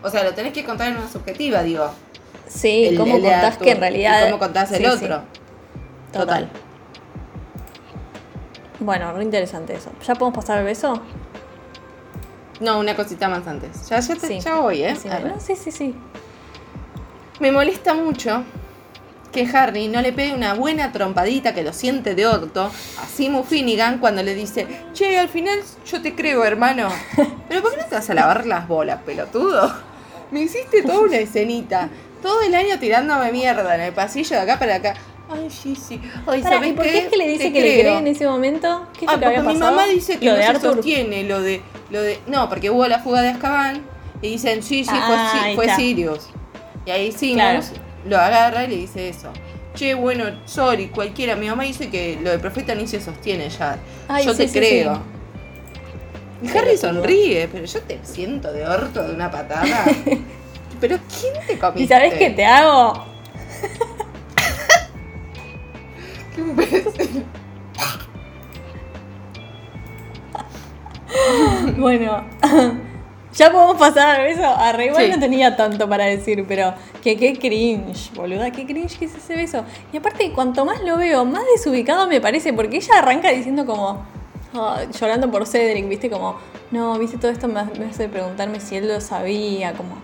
O 0.04 0.10
sea, 0.10 0.24
lo 0.24 0.34
tenés 0.34 0.52
que 0.54 0.64
contar 0.66 0.90
en 0.90 0.98
una 0.98 1.08
subjetiva, 1.10 1.62
digo. 1.64 1.92
Sí, 2.48 2.86
el- 2.88 2.98
¿cómo 2.98 3.16
el 3.16 3.22
contás 3.22 3.44
Arthur, 3.54 3.64
que 3.66 3.72
en 3.72 3.80
realidad. 3.80 4.22
y 4.22 4.26
¿Cómo 4.26 4.40
contás 4.40 4.72
el 4.72 4.78
Sí, 4.80 4.84
sí, 4.98 5.06
otro? 5.06 5.22
total. 6.12 6.50
Bueno, 8.80 9.14
re 9.14 9.24
interesante 9.24 9.76
eso. 9.76 9.92
¿Ya 10.06 10.16
podemos 10.16 10.36
pasar 10.40 10.58
al 10.58 10.66
beso? 10.66 11.00
No, 12.60 12.80
una 12.80 12.96
cosita 12.96 13.30
más 13.30 13.46
antes. 13.48 13.88
Ya, 13.90 14.00
ya, 14.00 14.16
te- 14.16 14.28
Sí. 14.28 14.40
ya 14.40 14.56
voy, 14.60 14.84
¿eh? 14.84 14.96
Sí, 15.40 15.56
sí, 15.56 15.72
sí. 15.72 15.96
Me 17.40 17.52
molesta 17.52 17.94
mucho 17.94 18.44
que 19.32 19.48
Harry 19.54 19.88
no 19.88 20.02
le 20.02 20.12
pegue 20.14 20.34
una 20.34 20.54
buena 20.54 20.92
trompadita 20.92 21.54
que 21.54 21.64
lo 21.64 21.74
siente 21.74 22.16
de 22.16 22.28
orto 22.28 22.70
a 23.02 23.08
Simu 23.08 23.44
Finnegan 23.44 24.00
cuando 24.00 24.22
le 24.24 24.36
dice, 24.36 24.68
che, 24.94 25.18
al 25.18 25.30
final 25.30 25.60
yo 25.90 26.02
te 26.02 26.14
creo, 26.16 26.44
hermano. 26.44 26.90
Pero 27.50 27.62
¿por 27.62 27.72
qué 27.72 27.78
no 27.82 27.86
te 27.88 27.96
vas 27.96 28.10
a 28.10 28.14
lavar 28.14 28.46
las 28.46 28.68
bolas, 28.68 29.00
pelotudo? 29.06 29.74
Me 30.32 30.42
hiciste 30.42 30.84
toda 30.84 31.00
una 31.02 31.18
escenita. 31.18 31.90
Todo 32.22 32.42
el 32.44 32.54
año 32.54 32.78
tirándome 32.80 33.32
mierda 33.32 33.74
en 33.76 33.82
el 33.82 33.94
pasillo 33.94 34.36
de 34.36 34.42
acá 34.42 34.60
para 34.60 34.76
acá. 34.76 34.94
Ay, 35.30 35.50
sí, 35.50 35.76
sí. 35.76 36.00
Ay, 36.28 36.42
Pará, 36.42 36.56
¿sabés 36.58 36.72
¿Y 36.72 36.74
por 36.74 36.86
qué 36.86 36.92
qué? 36.92 36.98
es 37.00 37.08
que 37.08 37.18
le 37.18 37.28
dice 37.30 37.44
Te 37.46 37.54
que 37.54 37.62
le 37.62 37.80
cree 37.80 37.98
en 37.98 38.08
ese 38.08 38.28
momento? 38.28 38.88
¿Qué 38.98 39.06
es 39.06 39.12
Ah, 39.12 39.14
lo 39.14 39.20
que 39.22 39.26
había 39.28 39.38
porque 39.40 39.54
mi 39.54 39.60
pasado? 39.60 39.76
mamá 39.78 39.88
dice 39.88 40.20
que 40.20 40.26
lo 40.26 40.32
no 40.34 40.38
de 40.38 40.44
se 40.44 40.50
Arthur. 40.50 40.74
sostiene 40.76 41.24
lo 41.24 41.42
de, 41.42 41.62
lo 41.90 42.02
de. 42.02 42.20
No, 42.28 42.50
porque 42.50 42.70
hubo 42.70 42.86
la 42.88 43.00
fuga 43.00 43.22
de 43.22 43.30
Azkaban 43.30 43.82
y 44.22 44.30
dicen, 44.32 44.62
sí, 44.62 44.84
sí, 44.84 44.92
Ah, 44.94 45.06
fue, 45.32 45.40
sí, 45.42 45.56
fue. 45.56 45.76
Sirius. 45.76 46.28
Y 46.86 46.92
ahí 46.92 47.12
Claro. 47.34 47.62
Lo 48.06 48.18
agarra 48.18 48.64
y 48.66 48.68
le 48.68 48.76
dice 48.78 49.10
eso. 49.10 49.32
Che, 49.76 49.94
bueno, 49.94 50.26
sorry, 50.46 50.88
cualquiera. 50.90 51.36
Mi 51.36 51.48
mamá 51.48 51.64
dice 51.64 51.90
que 51.90 52.20
lo 52.22 52.30
de 52.30 52.40
profeta 52.40 52.76
ni 52.76 52.88
se 52.88 53.00
sostiene 53.00 53.50
ya. 53.50 53.78
Ay, 54.08 54.26
yo 54.26 54.34
sí, 54.34 54.44
te 54.44 54.48
sí, 54.50 54.60
creo. 54.60 54.96
sí. 54.96 55.02
Y 56.44 56.58
Harry 56.58 56.78
sonríe, 56.78 57.48
pero 57.52 57.66
yo 57.66 57.82
te 57.82 58.00
siento 58.04 58.52
de 58.52 58.66
orto 58.66 59.04
de 59.04 59.14
una 59.14 59.30
patada. 59.30 59.86
pero 60.82 60.98
¿quién 61.20 61.34
te 61.46 61.60
comiste? 61.60 61.84
¿Y 61.84 61.88
sabés 61.88 62.14
qué 62.16 62.32
te 62.32 62.46
hago? 62.46 63.06
Qué 66.36 66.42
imbécil. 66.42 67.26
Bueno, 71.78 72.24
ya 73.34 73.52
podemos 73.52 73.78
pasar 73.78 74.20
al 74.20 74.28
beso. 74.28 74.46
A 74.46 74.74
Sí. 74.74 75.10
no 75.10 75.20
tenía 75.20 75.56
tanto 75.56 75.88
para 75.88 76.06
decir, 76.06 76.46
pero 76.48 76.74
que 77.02 77.18
qué 77.18 77.38
cringe, 77.38 78.12
boluda, 78.14 78.52
qué 78.52 78.66
cringe 78.66 78.98
que 78.98 79.06
es 79.06 79.16
ese 79.16 79.36
beso. 79.36 79.64
Y 79.94 79.98
aparte, 79.98 80.32
cuanto 80.32 80.66
más 80.66 80.82
lo 80.82 80.98
veo, 80.98 81.26
más 81.26 81.44
desubicado 81.56 82.08
me 82.08 82.20
parece, 82.20 82.54
porque 82.54 82.78
ella 82.78 83.00
arranca 83.00 83.30
diciendo 83.30 83.66
como, 83.66 84.06
ah, 84.54 84.82
llorando 85.00 85.32
por 85.32 85.48
Cedric, 85.48 85.88
viste, 85.88 86.10
como, 86.10 86.36
no, 86.72 86.98
viste, 87.00 87.18
todo 87.18 87.32
esto 87.32 87.48
me 87.48 87.60
hace 87.90 88.10
preguntarme 88.10 88.60
si 88.60 88.76
él 88.76 88.88
lo 88.88 89.00
sabía, 89.02 89.74
como... 89.74 89.96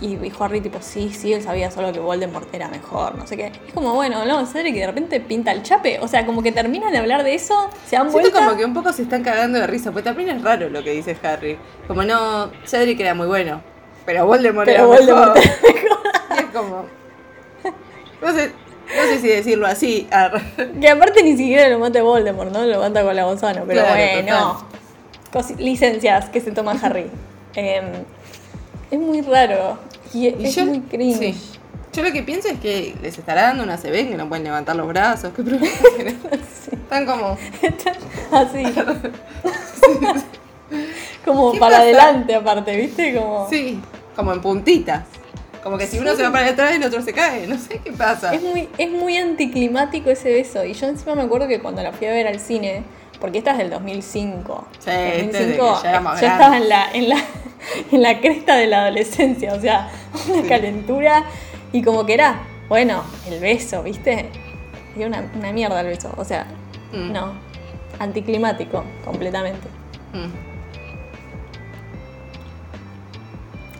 Y, 0.00 0.14
y 0.14 0.32
Harry 0.38 0.60
tipo, 0.60 0.78
sí, 0.80 1.12
sí, 1.12 1.32
él 1.32 1.42
sabía 1.42 1.70
solo 1.70 1.92
que 1.92 2.00
Voldemort 2.00 2.52
era 2.54 2.68
mejor, 2.68 3.16
no 3.16 3.26
sé 3.26 3.36
qué. 3.36 3.52
Es 3.66 3.74
como, 3.74 3.94
bueno, 3.94 4.24
no, 4.24 4.46
Cedric 4.46 4.74
de 4.74 4.86
repente 4.86 5.20
pinta 5.20 5.52
el 5.52 5.62
chape. 5.62 5.98
O 6.00 6.08
sea, 6.08 6.24
como 6.24 6.42
que 6.42 6.52
terminan 6.52 6.92
de 6.92 6.98
hablar 6.98 7.22
de 7.22 7.34
eso, 7.34 7.68
se 7.86 7.96
han 7.96 8.10
vuelto... 8.10 8.32
como 8.32 8.56
que 8.56 8.64
un 8.64 8.72
poco 8.72 8.92
se 8.92 9.02
están 9.02 9.22
cagando 9.22 9.58
de 9.58 9.66
risa, 9.66 9.92
porque 9.92 10.04
también 10.04 10.30
es 10.30 10.42
raro 10.42 10.68
lo 10.70 10.82
que 10.82 10.92
dice 10.92 11.16
Harry. 11.22 11.58
Como 11.86 12.02
no, 12.02 12.50
Cedric 12.64 12.98
era 13.00 13.14
muy 13.14 13.26
bueno, 13.26 13.62
pero 14.06 14.26
Voldemort 14.26 14.66
Pero 14.66 14.78
era 14.78 14.86
Voldemort 14.86 15.34
mejor. 15.62 16.00
Y 16.30 16.38
es 16.38 16.50
como... 16.52 16.84
No 18.22 18.32
sé, 18.34 18.52
no 18.96 19.02
sé 19.04 19.18
si 19.18 19.28
decirlo 19.28 19.66
así. 19.66 20.08
Que 20.80 20.88
aparte 20.88 21.22
ni 21.22 21.36
siquiera 21.36 21.68
lo 21.68 21.78
mata 21.78 22.02
Voldemort, 22.02 22.52
¿no? 22.52 22.64
Lo 22.64 22.80
mata 22.80 23.02
con 23.02 23.14
la 23.14 23.24
Gonzalo. 23.24 23.64
Pero 23.66 23.82
Claro, 23.82 24.22
bueno. 24.22 24.66
Licencias 25.58 26.28
que 26.28 26.40
se 26.40 26.50
toma 26.52 26.72
Harry. 26.82 27.10
Em, 27.54 28.04
es 28.90 28.98
muy 28.98 29.20
raro. 29.22 29.78
Y, 30.12 30.28
Y 30.28 30.46
es 30.46 30.54
yo, 30.54 30.66
muy 30.66 30.80
cringe. 30.80 31.18
sí. 31.18 31.34
Yo 31.92 32.04
lo 32.04 32.12
que 32.12 32.22
pienso 32.22 32.46
es 32.48 32.58
que 32.60 32.94
les 33.02 33.18
estará 33.18 33.42
dando 33.42 33.64
una 33.64 33.76
CB 33.76 34.08
que 34.10 34.16
no 34.16 34.28
pueden 34.28 34.44
levantar 34.44 34.76
los 34.76 34.86
brazos. 34.86 35.32
¿Qué 35.34 35.42
problema? 35.42 35.66
Sí. 36.64 36.70
Están 36.76 37.04
como... 37.06 37.36
Así. 38.30 38.62
Como 41.24 41.52
¿Qué 41.52 41.58
para 41.58 41.72
pasa? 41.76 41.82
adelante, 41.82 42.34
aparte, 42.34 42.76
¿viste? 42.76 43.14
Como. 43.14 43.48
Sí, 43.50 43.80
como 44.16 44.32
en 44.32 44.40
puntitas. 44.40 45.04
Como 45.62 45.76
que 45.76 45.86
si 45.86 45.98
uno 45.98 46.14
se 46.16 46.22
va 46.22 46.32
para 46.32 46.46
atrás, 46.48 46.72
el 46.74 46.82
otro 46.82 47.02
se 47.02 47.12
cae. 47.12 47.46
No 47.46 47.58
sé 47.58 47.80
qué 47.84 47.92
pasa. 47.92 48.32
Es 48.34 48.40
muy, 48.42 48.68
es 48.78 48.90
muy 48.90 49.16
anticlimático 49.16 50.10
ese 50.10 50.32
beso. 50.32 50.64
Y 50.64 50.72
yo 50.72 50.86
encima 50.86 51.14
me 51.14 51.22
acuerdo 51.22 51.48
que 51.48 51.60
cuando 51.60 51.82
la 51.82 51.92
fui 51.92 52.06
a 52.06 52.12
ver 52.12 52.26
al 52.26 52.40
cine, 52.40 52.82
porque 53.20 53.38
esta 53.38 53.52
es 53.52 53.58
del 53.58 53.70
2005. 53.70 54.66
Sí, 54.78 54.90
este 54.90 55.20
es 55.24 55.32
de 55.48 55.52
que 55.54 55.58
2005 55.58 55.80
ya 56.20 56.32
estaba 56.32 56.56
en 56.56 56.68
la, 56.68 56.90
en, 56.92 57.08
la, 57.08 57.16
en 57.92 58.02
la 58.02 58.20
cresta 58.20 58.56
de 58.56 58.66
la 58.66 58.82
adolescencia, 58.82 59.52
o 59.54 59.60
sea, 59.60 59.90
una 60.28 60.42
Sí. 60.42 60.48
calentura. 60.48 61.24
Y 61.72 61.82
como 61.82 62.04
que 62.06 62.14
era, 62.14 62.40
bueno, 62.68 63.02
el 63.28 63.38
beso, 63.40 63.82
¿viste? 63.82 64.28
Y 64.96 65.04
una, 65.04 65.30
una 65.38 65.52
mierda 65.52 65.80
el 65.80 65.86
beso. 65.88 66.12
O 66.16 66.24
sea, 66.24 66.46
Mm. 66.92 67.12
no. 67.12 67.32
Anticlimático, 68.00 68.82
completamente. 69.04 69.68
Mm. 70.12 70.50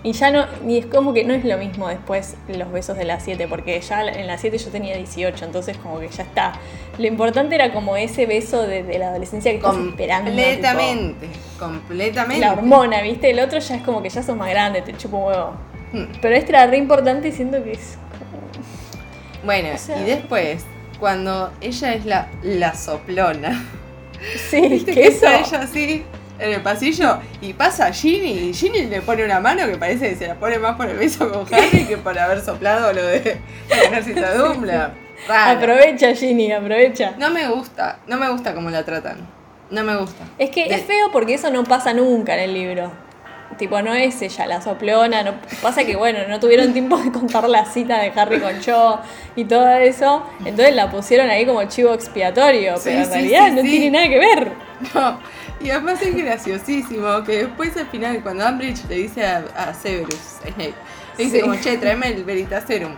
Y 0.02 0.12
ya 0.12 0.30
no, 0.30 0.46
y 0.66 0.78
es 0.78 0.86
como 0.86 1.12
que 1.12 1.24
no 1.24 1.34
es 1.34 1.44
lo 1.44 1.58
mismo 1.58 1.86
después 1.88 2.36
los 2.48 2.72
besos 2.72 2.96
de 2.96 3.04
las 3.04 3.22
7, 3.22 3.46
porque 3.48 3.78
ya 3.80 4.02
en 4.06 4.26
las 4.26 4.40
7 4.40 4.56
yo 4.56 4.70
tenía 4.70 4.96
18, 4.96 5.44
entonces 5.44 5.76
como 5.76 5.98
que 6.00 6.08
ya 6.08 6.22
está. 6.22 6.52
Lo 7.00 7.06
importante 7.06 7.54
era 7.54 7.72
como 7.72 7.96
ese 7.96 8.26
beso 8.26 8.66
de, 8.66 8.82
de 8.82 8.98
la 8.98 9.08
adolescencia 9.08 9.50
que 9.50 9.56
estás 9.56 9.74
esperando. 9.76 10.26
Completamente. 10.30 11.28
Completamente. 11.58 12.44
la 12.44 12.52
hormona, 12.52 13.00
¿viste? 13.02 13.30
El 13.30 13.40
otro 13.40 13.58
ya 13.58 13.76
es 13.76 13.82
como 13.82 14.02
que 14.02 14.10
ya 14.10 14.22
sos 14.22 14.36
más 14.36 14.50
grande, 14.50 14.82
te 14.82 14.94
chupa 14.96 15.16
un 15.16 15.24
huevo. 15.24 15.54
Mm. 15.92 16.04
Pero 16.20 16.34
este 16.36 16.50
era 16.52 16.66
re 16.66 16.76
importante 16.76 17.28
y 17.28 17.32
siento 17.32 17.62
que 17.64 17.72
es. 17.72 17.96
Bueno, 19.44 19.70
O 19.74 19.78
sea- 19.78 20.00
y 20.00 20.04
después, 20.04 20.64
cuando 20.98 21.50
ella 21.60 21.94
es 21.94 22.04
la, 22.04 22.28
la 22.42 22.74
soplona, 22.74 23.64
Sí, 24.50 24.60
¿viste 24.68 24.92
que 24.92 25.00
que 25.00 25.06
eso. 25.08 25.26
está 25.26 25.40
ella 25.40 25.64
así 25.64 26.04
en 26.38 26.52
el 26.52 26.60
pasillo 26.62 27.18
y 27.40 27.52
pasa 27.54 27.86
a 27.86 27.92
Ginny 27.92 28.48
y 28.50 28.54
Ginny 28.54 28.82
le 28.86 29.00
pone 29.00 29.24
una 29.24 29.40
mano 29.40 29.66
que 29.66 29.76
parece 29.76 30.10
que 30.10 30.16
se 30.16 30.26
la 30.26 30.34
pone 30.34 30.58
más 30.58 30.76
por 30.76 30.88
el 30.88 30.96
beso 30.98 31.30
con 31.32 31.46
Harry 31.54 31.86
que 31.86 31.96
por 31.98 32.18
haber 32.18 32.42
soplado 32.42 32.92
lo 32.92 33.02
de 33.02 33.20
de 33.70 34.14
Dumbledore. 34.38 34.92
Raro. 35.28 35.58
Aprovecha, 35.58 36.14
Ginny, 36.14 36.50
aprovecha. 36.52 37.12
No 37.18 37.30
me 37.30 37.48
gusta, 37.48 37.98
no 38.06 38.16
me 38.16 38.28
gusta 38.30 38.54
cómo 38.54 38.70
la 38.70 38.84
tratan. 38.84 39.18
No 39.70 39.84
me 39.84 39.96
gusta. 39.96 40.24
Es 40.38 40.50
que 40.50 40.68
De- 40.68 40.74
es 40.76 40.82
feo 40.84 41.10
porque 41.12 41.34
eso 41.34 41.50
no 41.50 41.64
pasa 41.64 41.92
nunca 41.92 42.34
en 42.34 42.40
el 42.40 42.54
libro. 42.54 42.90
Tipo, 43.58 43.82
no 43.82 43.92
es 43.92 44.22
ella 44.22 44.46
la 44.46 44.62
soplona, 44.62 45.22
no, 45.22 45.34
pasa 45.60 45.84
que 45.84 45.94
bueno, 45.96 46.20
no 46.28 46.40
tuvieron 46.40 46.72
tiempo 46.72 46.96
de 46.96 47.10
contar 47.12 47.48
la 47.48 47.64
cita 47.66 47.98
de 48.00 48.10
Harry 48.16 48.40
con 48.40 48.58
Cho 48.60 49.00
y 49.36 49.44
todo 49.44 49.68
eso, 49.72 50.24
entonces 50.44 50.74
la 50.74 50.90
pusieron 50.90 51.28
ahí 51.28 51.44
como 51.44 51.62
chivo 51.64 51.92
expiatorio, 51.92 52.76
Sí, 52.76 52.82
pero 52.84 52.98
en 53.00 53.04
sí, 53.06 53.10
realidad 53.12 53.46
sí, 53.48 53.54
no 53.56 53.62
tiene 53.62 53.90
nada 53.90 54.08
que 54.08 54.18
ver. 54.18 54.52
No, 54.94 55.20
y 55.60 55.68
además 55.70 56.00
es 56.00 56.14
graciosísimo 56.16 57.22
que 57.24 57.44
después 57.44 57.76
al 57.76 57.86
final 57.88 58.22
cuando 58.22 58.48
Umbridge 58.48 58.84
le 58.88 58.94
dice 58.94 59.26
a, 59.26 59.42
a 59.56 59.74
Severus, 59.74 60.14
Snape, 60.42 60.74
le 61.18 61.24
dice 61.24 61.40
como, 61.42 61.54
che, 61.56 61.76
tráeme 61.76 62.06
el 62.08 62.24
Veritaserum. 62.24 62.92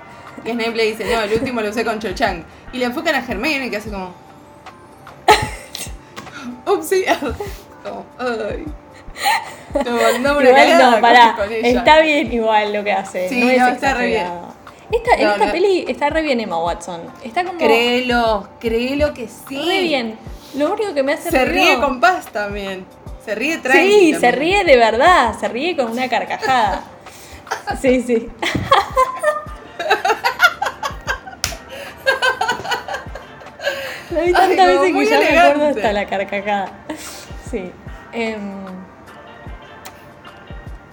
Y 0.44 0.50
Snape 0.50 0.72
le 0.72 0.84
dice, 0.86 1.04
no, 1.04 1.20
el 1.22 1.32
último 1.32 1.60
lo 1.60 1.70
usé 1.70 1.84
con 1.84 1.98
Cho 2.00 2.12
Chang. 2.12 2.44
Y 2.72 2.78
le 2.78 2.86
enfocan 2.86 3.14
a 3.14 3.18
Hermione 3.18 3.70
que 3.70 3.76
hace 3.76 3.90
como... 3.90 4.14
Upsi. 6.66 7.04
como, 7.82 8.06
ay. 8.18 8.64
Como, 9.72 10.18
no, 10.20 10.42
Igual 10.42 10.78
no, 10.78 11.00
pará, 11.00 11.36
está 11.62 12.00
bien 12.00 12.32
igual 12.32 12.72
lo 12.72 12.84
que 12.84 12.92
hace, 12.92 13.28
Sí, 13.28 13.40
no 13.40 13.50
es 13.50 13.58
no, 13.58 13.68
está 13.68 13.94
re 13.94 14.06
bien. 14.06 14.26
Esta, 14.90 15.14
en 15.14 15.28
esta 15.28 15.46
no. 15.46 15.52
peli 15.52 15.84
está 15.88 16.10
re 16.10 16.22
bien 16.22 16.40
Emma 16.40 16.58
Watson, 16.58 17.00
está 17.24 17.44
como 17.44 17.58
Créelo, 17.58 18.48
créelo 18.60 19.14
que 19.14 19.28
sí. 19.28 19.56
re 19.56 19.80
bien. 19.82 20.18
Lo 20.54 20.72
único 20.74 20.92
que 20.92 21.02
me 21.02 21.14
hace 21.14 21.30
Se 21.30 21.44
ríe 21.46 21.78
con 21.80 22.00
paz 22.00 22.26
también. 22.26 22.84
Se 23.24 23.34
ríe 23.34 23.58
tranqui 23.58 23.88
Sí, 23.88 24.14
se 24.14 24.32
ríe 24.32 24.64
de 24.64 24.76
verdad, 24.76 25.38
se 25.38 25.48
ríe 25.48 25.76
con 25.76 25.90
una 25.90 26.08
carcajada. 26.08 26.84
Sí, 27.80 28.02
sí. 28.02 28.28
Lo 34.12 34.22
vi 34.22 34.32
tantas 34.32 34.66
veces 34.66 34.92
que 34.92 35.06
ya 35.06 35.18
me 35.18 35.26
acuerdo 35.26 35.54
elegante. 35.54 35.80
hasta 35.80 35.92
la 35.92 36.06
carcajada. 36.06 36.72
Sí. 37.50 37.72
Em, 38.12 38.64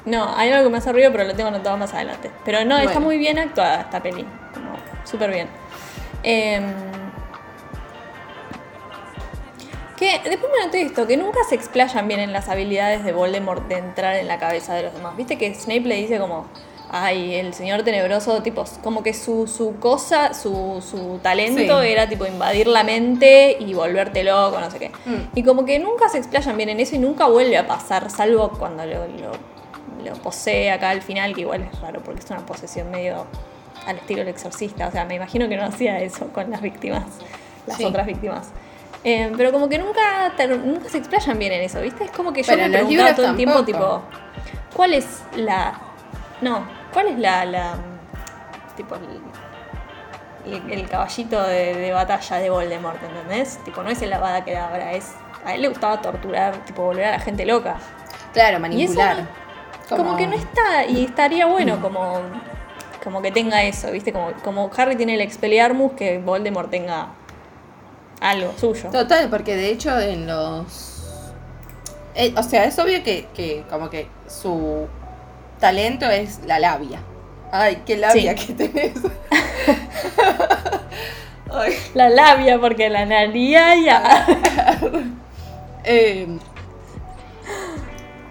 no, 0.05 0.35
hay 0.35 0.51
algo 0.51 0.65
que 0.65 0.71
me 0.71 0.77
hace 0.77 0.91
ruido, 0.91 1.11
pero 1.11 1.25
lo 1.25 1.35
tengo 1.35 1.49
anotado 1.49 1.77
más 1.77 1.93
adelante. 1.93 2.31
Pero 2.45 2.63
no, 2.65 2.77
está 2.77 2.99
muy 2.99 3.17
bien 3.17 3.37
actuada 3.37 3.81
esta 3.81 4.01
peli. 4.01 4.25
Como 4.53 4.73
súper 5.03 5.31
bien. 5.31 5.47
Em, 6.23 6.63
que 9.97 10.21
después 10.29 10.51
me 10.57 10.65
noté 10.65 10.81
esto, 10.81 11.05
que 11.05 11.17
nunca 11.17 11.39
se 11.47 11.55
explayan 11.55 12.07
bien 12.07 12.21
en 12.21 12.31
las 12.31 12.47
habilidades 12.47 13.03
de 13.03 13.11
Voldemort 13.11 13.67
de 13.67 13.77
entrar 13.77 14.15
en 14.15 14.27
la 14.29 14.39
cabeza 14.39 14.73
de 14.73 14.83
los 14.83 14.93
demás. 14.93 15.17
Viste 15.17 15.37
que 15.37 15.53
Snape 15.53 15.81
le 15.81 15.95
dice 15.95 16.17
como, 16.19 16.47
ay, 16.91 17.35
el 17.35 17.53
señor 17.53 17.83
tenebroso, 17.83 18.41
tipo, 18.41 18.65
como 18.83 19.03
que 19.03 19.13
su, 19.13 19.47
su 19.47 19.77
cosa, 19.79 20.33
su, 20.33 20.83
su 20.87 21.19
talento 21.21 21.81
Sí. 21.81 21.87
era 21.87 22.07
tipo 22.09 22.25
invadir 22.25 22.67
la 22.67 22.83
mente 22.83 23.57
y 23.59 23.73
volverte 23.73 24.23
loco, 24.23 24.59
no 24.59 24.69
sé 24.71 24.79
qué. 24.79 24.89
Mm. 25.05 25.21
Y 25.35 25.43
como 25.43 25.65
que 25.65 25.79
nunca 25.79 26.09
se 26.09 26.17
explayan 26.17 26.57
bien 26.57 26.69
en 26.69 26.79
eso 26.79 26.95
y 26.95 26.99
nunca 26.99 27.27
vuelve 27.27 27.57
a 27.57 27.67
pasar, 27.67 28.09
salvo 28.09 28.49
cuando 28.57 28.85
lo, 28.85 29.07
lo, 29.07 29.31
lo 30.03 30.13
posee 30.21 30.71
acá 30.71 30.89
al 30.89 31.01
final, 31.01 31.33
que 31.35 31.41
igual 31.41 31.67
es 31.71 31.79
raro 31.79 32.01
porque 32.01 32.21
es 32.21 32.29
una 32.31 32.45
posesión 32.45 32.89
medio 32.89 33.25
al 33.85 33.97
estilo 33.97 34.19
del 34.19 34.29
exorcista. 34.29 34.87
O 34.87 34.91
sea, 34.91 35.05
me 35.05 35.15
imagino 35.15 35.47
que 35.47 35.57
no 35.57 35.63
hacía 35.65 35.99
eso 36.01 36.27
con 36.33 36.49
las 36.51 36.61
víctimas, 36.61 37.05
las 37.67 37.77
Sí. 37.77 37.85
otras 37.85 38.05
víctimas. 38.07 38.49
Eh, 39.03 39.31
pero 39.37 39.51
como 39.53 39.69
que 39.69 39.77
nunca, 39.77 40.33
nunca 40.65 40.89
se 40.89 40.97
explayan 40.97 41.39
bien 41.39 41.53
en 41.53 41.61
eso, 41.61 41.79
¿viste? 41.81 42.03
Es 42.03 42.11
como 42.11 42.33
que 42.33 42.43
yo 42.43 42.47
Pero 42.53 42.67
me 42.67 42.77
preguntaba 42.77 43.15
todo 43.15 43.27
el 43.29 43.35
tiempo, 43.37 43.63
tipo. 43.63 44.01
¿cuál 44.75 44.93
es 44.93 45.05
la. 45.35 45.79
No, 46.41 46.63
¿cuál 46.93 47.07
es 47.07 47.19
la. 47.19 47.45
la 47.45 47.75
tipo, 48.75 48.95
el, 50.45 50.89
caballito 50.89 51.41
de, 51.43 51.75
de 51.75 51.91
batalla 51.91 52.37
de 52.37 52.49
Voldemort, 52.49 53.01
¿entendés? 53.03 53.59
Tipo, 53.63 53.83
no 53.83 53.89
es 53.89 54.01
el 54.01 54.09
lavada 54.09 54.43
que 54.43 54.57
ahora, 54.57 54.93
es. 54.93 55.13
A 55.45 55.53
él 55.55 55.61
le 55.61 55.67
gustaba 55.67 56.01
torturar, 56.01 56.65
tipo, 56.65 56.83
volver 56.83 57.05
a 57.05 57.11
la 57.11 57.19
gente 57.19 57.45
loca. 57.45 57.77
Claro, 58.33 58.57
Y 58.69 58.83
eso 58.83 58.95
manipular. 58.95 59.27
Como, 59.89 60.15
que 60.17 60.27
no 60.27 60.35
está, 60.35 60.85
y 60.85 61.05
estaría 61.05 61.47
bueno 61.47 61.81
como, 61.81 62.21
como 63.03 63.21
que 63.23 63.31
tenga 63.31 63.63
eso, 63.63 63.91
¿viste? 63.91 64.13
Como, 64.13 64.33
como 64.43 64.69
Harry 64.77 64.95
tiene 64.95 65.15
el 65.15 65.21
Expelliarmus, 65.21 65.93
que 65.93 66.19
Voldemort 66.19 66.69
tenga 66.69 67.07
algo 68.21 68.53
suyo. 68.57 68.89
Total, 68.91 69.29
porque 69.29 69.55
de 69.55 69.71
hecho 69.71 69.99
en 69.99 70.27
los... 70.27 71.23
eh, 72.13 72.33
o 72.37 72.43
sea, 72.43 72.65
es 72.65 72.77
obvio 72.77 73.03
que, 73.03 73.27
que 73.33 73.63
como 73.69 73.89
que 73.89 74.07
su 74.27 74.87
talento 75.59 76.09
es 76.09 76.39
la 76.45 76.59
labia. 76.59 76.99
Ay, 77.51 77.81
qué 77.85 77.97
labia 77.97 78.37
Sí. 78.37 78.47
que 78.47 78.53
tenés. 78.67 78.93
Ay, 81.51 81.73
La 81.95 82.09
labia, 82.09 82.59
porque 82.59 82.89
la 82.89 83.05
naría 83.05 83.75
ya. 83.75 84.25
eh, 85.83 86.27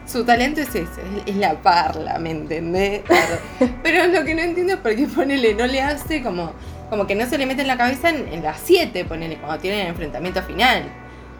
su 0.06 0.24
talento 0.24 0.60
es 0.60 0.68
ese, 0.68 0.86
es- 1.26 1.36
la 1.36 1.54
parla, 1.60 2.18
¿me 2.18 2.30
entendés? 2.30 3.02
Claro. 3.02 3.38
Pero 3.82 4.06
lo 4.06 4.24
que 4.24 4.34
no 4.34 4.42
entiendo 4.42 4.74
es 4.74 4.78
por 4.78 4.94
qué 4.94 5.06
ponele, 5.06 5.54
no 5.54 5.66
le 5.66 5.82
hace 5.82 6.22
como, 6.22 6.52
como 6.88 7.06
que 7.06 7.14
no 7.14 7.26
se 7.26 7.36
le 7.38 7.46
mete 7.46 7.62
en 7.62 7.68
la 7.68 7.76
cabeza 7.76 8.10
en, 8.10 8.28
en 8.32 8.42
las 8.42 8.58
7, 8.64 9.04
ponele, 9.04 9.36
cuando 9.38 9.58
tienen 9.58 9.80
el 9.80 9.86
enfrentamiento 9.88 10.42
final. 10.42 10.84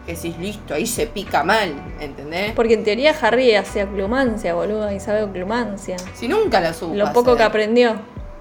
Que 0.09 0.15
decís, 0.15 0.39
listo, 0.39 0.73
ahí 0.73 0.87
se 0.87 1.05
pica 1.05 1.43
mal, 1.43 1.71
¿entendés? 1.99 2.53
Porque 2.53 2.73
en 2.73 2.83
teoría 2.83 3.13
Harry 3.21 3.53
hacía 3.53 3.85
clumancia, 3.85 4.55
boludo, 4.55 4.91
y 4.91 4.99
sabe 4.99 5.31
clumancia. 5.31 5.97
Si 6.15 6.27
nunca 6.27 6.59
la 6.59 6.73
supo. 6.73 6.95
Lo 6.95 7.13
poco 7.13 7.35
que 7.37 7.43
aprendió. 7.43 7.93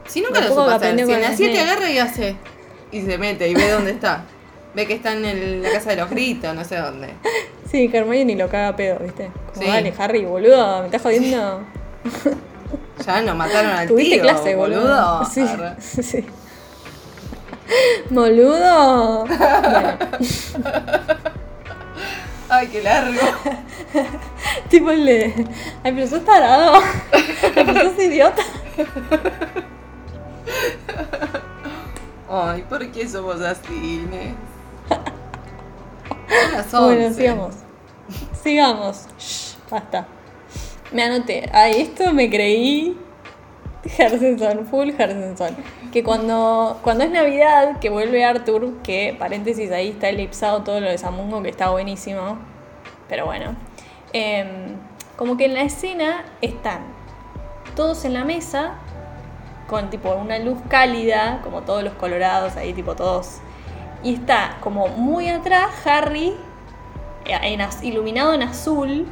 Si 0.06 0.22
nunca 0.22 0.40
lo 0.40 0.48
lo 0.48 0.54
supo 0.54 0.66
que 0.66 0.72
hacer. 0.76 0.96
Si 0.96 1.12
en 1.12 1.20
la 1.20 1.36
7 1.36 1.52
Snape. 1.54 1.70
agarra 1.70 1.90
y 1.90 1.98
hace. 1.98 2.36
Y 2.90 3.02
se 3.02 3.18
mete 3.18 3.50
y 3.50 3.54
ve 3.54 3.68
dónde 3.70 3.90
está. 3.90 4.24
Ve 4.74 4.86
que 4.86 4.94
está 4.94 5.12
en 5.12 5.26
el- 5.26 5.62
la 5.62 5.70
casa 5.72 5.90
de 5.90 5.96
los 5.96 6.08
gritos, 6.08 6.54
no 6.54 6.64
sé 6.64 6.76
dónde. 6.76 7.08
Sí, 7.70 7.90
Hermione 7.92 8.34
lo 8.34 8.48
caga 8.48 8.68
a 8.68 8.76
pedo, 8.76 8.98
¿viste? 9.00 9.28
Como, 9.52 9.66
Sí. 9.66 9.70
dale, 9.70 9.92
Harry, 9.98 10.24
boludo, 10.24 10.78
me 10.80 10.86
estás 10.86 11.02
jodiendo. 11.02 11.60
Ya 13.06 13.20
nos 13.20 13.36
mataron 13.36 13.72
al 13.72 13.88
Tuviste 13.88 14.14
tío, 14.14 14.22
clase, 14.22 14.54
boludo. 14.56 15.18
boludo. 15.18 15.24
Sí, 15.80 16.02
sí. 16.02 16.24
Boludo. 18.08 19.26
Bueno, 19.26 19.98
Ay, 22.48 22.68
qué 22.68 22.82
largo. 22.82 23.20
tipo 24.70 24.90
el 24.90 25.04
de. 25.04 25.46
Ay, 25.84 25.92
pero 25.92 26.06
sos 26.06 26.24
tarado. 26.24 26.80
Ay, 27.12 27.64
pero 27.66 27.90
sos 27.90 27.98
idiota. 27.98 28.42
Ay, 32.30 32.62
¿por 32.68 32.90
qué 32.90 33.08
somos 33.08 33.40
así, 33.40 34.02
Inés? 34.04 34.34
Son 36.28 36.52
las 36.52 36.74
11. 36.74 36.94
Bueno, 36.94 37.14
sigamos. 37.14 37.54
Sigamos. 38.42 39.06
Shh, 39.18 39.56
basta. 39.70 40.06
Me 40.92 41.02
anoté. 41.04 41.48
Ay, 41.52 41.82
esto 41.82 42.12
me 42.12 42.28
creí. 42.28 42.98
Hersenson, 43.96 44.66
full 44.66 44.90
Hersenson. 44.98 45.56
Que 45.92 46.02
cuando, 46.02 46.78
cuando 46.82 47.04
es 47.04 47.10
Navidad, 47.10 47.78
que 47.80 47.90
vuelve 47.90 48.24
Arthur, 48.24 48.82
que 48.82 49.16
paréntesis 49.18 49.70
ahí 49.70 49.90
está 49.90 50.08
elipsado 50.08 50.62
todo 50.62 50.80
lo 50.80 50.88
de 50.88 50.98
Samungo, 50.98 51.42
que 51.42 51.50
está 51.50 51.70
buenísimo. 51.70 52.38
Pero 53.08 53.26
bueno. 53.26 53.56
Em, 54.12 54.76
como 55.16 55.36
que 55.36 55.46
en 55.46 55.54
la 55.54 55.62
escena 55.62 56.24
están 56.40 56.82
todos 57.74 58.04
en 58.04 58.14
la 58.14 58.24
mesa, 58.24 58.74
con 59.66 59.90
tipo 59.90 60.12
una 60.14 60.38
luz 60.38 60.58
cálida, 60.68 61.40
como 61.42 61.62
todos 61.62 61.82
los 61.82 61.92
colorados 61.94 62.56
ahí, 62.56 62.72
tipo 62.72 62.94
todos. 62.94 63.38
Y 64.02 64.14
está 64.14 64.56
como 64.60 64.88
muy 64.88 65.28
atrás 65.28 65.70
Harry, 65.84 66.34
eh, 67.24 67.58
iluminado 67.82 68.32
en 68.32 68.42
azul, 68.42 69.06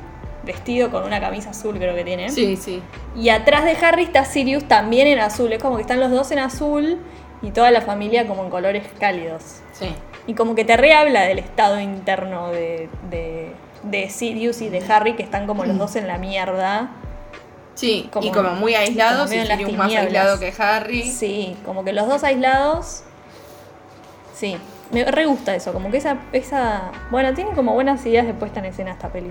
vestido 0.47 0.91
con 0.91 1.05
una 1.05 1.21
camisa 1.21 1.51
azul 1.51 1.77
creo 1.79 1.95
que 1.95 2.05
tiene. 2.05 2.31
Sí, 2.31 2.57
sí. 2.57 2.81
Y 3.15 3.29
atrás 3.29 3.65
de 3.65 3.73
Harry 3.85 4.05
está 4.05 4.25
Sirius 4.25 4.65
también 4.67 5.07
en 5.09 5.19
azul. 5.19 5.53
Es 5.53 5.61
como 5.63 5.77
que 5.77 5.83
están 5.83 6.01
los 6.01 6.11
dos 6.11 6.31
en 6.31 6.39
azul 6.39 6.99
y 7.43 7.51
toda 7.51 7.71
la 7.71 7.83
familia 7.83 8.27
como 8.27 8.43
en 8.45 8.51
colores 8.51 8.85
cálidos. 8.99 9.61
Sí. 9.73 9.89
Y 10.27 10.35
como 10.35 10.55
que 10.55 10.65
te 10.65 10.77
rehabla 10.77 11.23
del 11.23 11.39
estado 11.39 11.79
interno 11.81 12.49
de, 12.51 12.89
de, 13.11 13.53
de 13.83 14.09
Sirius 14.09 14.63
y 14.63 14.69
de 14.71 14.83
Harry, 14.89 15.15
que 15.17 15.23
están 15.23 15.47
como 15.47 15.65
los 15.65 15.77
dos 15.77 15.97
en 15.97 16.07
la 16.09 16.17
mierda. 16.19 16.91
Sí, 17.75 18.09
Como- 18.11 18.27
y 18.27 18.31
como 18.31 18.51
muy 18.53 18.75
aislados, 18.75 19.29
como 19.31 19.43
y 19.43 19.47
Sirius 19.47 19.73
más 19.75 19.95
aislado 19.95 20.41
que 20.41 20.53
Harry. 20.59 21.03
Sí, 21.03 21.57
como 21.67 21.85
que 21.85 21.93
los 21.93 22.09
dos 22.09 22.25
aislados. 22.25 23.03
Sí, 24.35 24.57
me 24.93 25.05
re 25.05 25.27
gusta 25.27 25.55
eso, 25.55 25.73
como 25.73 25.91
que 25.91 25.99
esa, 25.99 26.17
esa. 26.33 26.91
Bueno, 27.11 27.35
tiene 27.35 27.51
como 27.53 27.73
buenas 27.75 28.05
ideas 28.07 28.27
de 28.27 28.35
puesta 28.35 28.61
en 28.61 28.67
escena 28.67 28.93
esta 28.93 29.09
peli. 29.09 29.31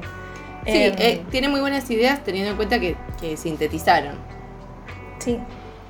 Sí, 0.66 0.84
Em, 0.84 0.94
eh, 0.98 1.24
tiene 1.30 1.48
muy 1.48 1.60
buenas 1.60 1.90
ideas 1.92 2.24
teniendo 2.24 2.52
en 2.52 2.58
cuenta 2.58 2.80
que, 2.80 2.96
que 3.20 3.38
sintetizaron. 3.38 4.16
Sí, 5.20 5.40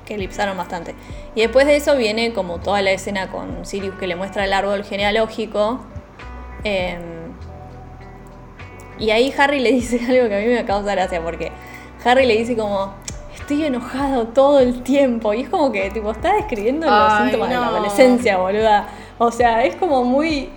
que 0.04 0.14
elipsaron 0.14 0.56
bastante. 0.56 0.94
Y 1.34 1.40
después 1.40 1.66
de 1.66 1.76
eso 1.76 1.96
viene 1.96 2.32
como 2.32 2.58
toda 2.58 2.82
la 2.82 2.90
escena 2.92 3.28
con 3.28 3.64
Sirius 3.64 3.94
que 3.96 4.06
le 4.06 4.16
muestra 4.16 4.44
el 4.44 4.52
árbol 4.52 4.84
genealógico. 4.84 5.80
Em, 6.64 7.32
y 8.98 9.10
ahí 9.10 9.32
Harry 9.36 9.60
le 9.60 9.72
dice 9.72 10.00
algo 10.08 10.28
que 10.28 10.36
a 10.36 10.40
mí 10.40 10.46
me 10.46 10.64
causa 10.64 10.92
gracia 10.92 11.22
porque 11.22 11.52
Harry 12.04 12.26
le 12.26 12.36
dice 12.36 12.56
como 12.56 12.94
estoy 13.34 13.64
enojado 13.64 14.28
todo 14.28 14.60
el 14.60 14.82
tiempo 14.82 15.32
y 15.32 15.42
es 15.42 15.48
como 15.48 15.70
que 15.70 15.90
tipo 15.90 16.10
está 16.10 16.34
describiendo 16.34 16.86
los 16.86 17.12
Ay, 17.12 17.24
síntomas 17.24 17.48
de 17.48 17.56
la 17.56 17.66
adolescencia, 17.66 18.38
boluda. 18.38 18.88
O 19.18 19.30
sea, 19.30 19.64
es 19.64 19.76
como 19.76 20.04
muy 20.04 20.50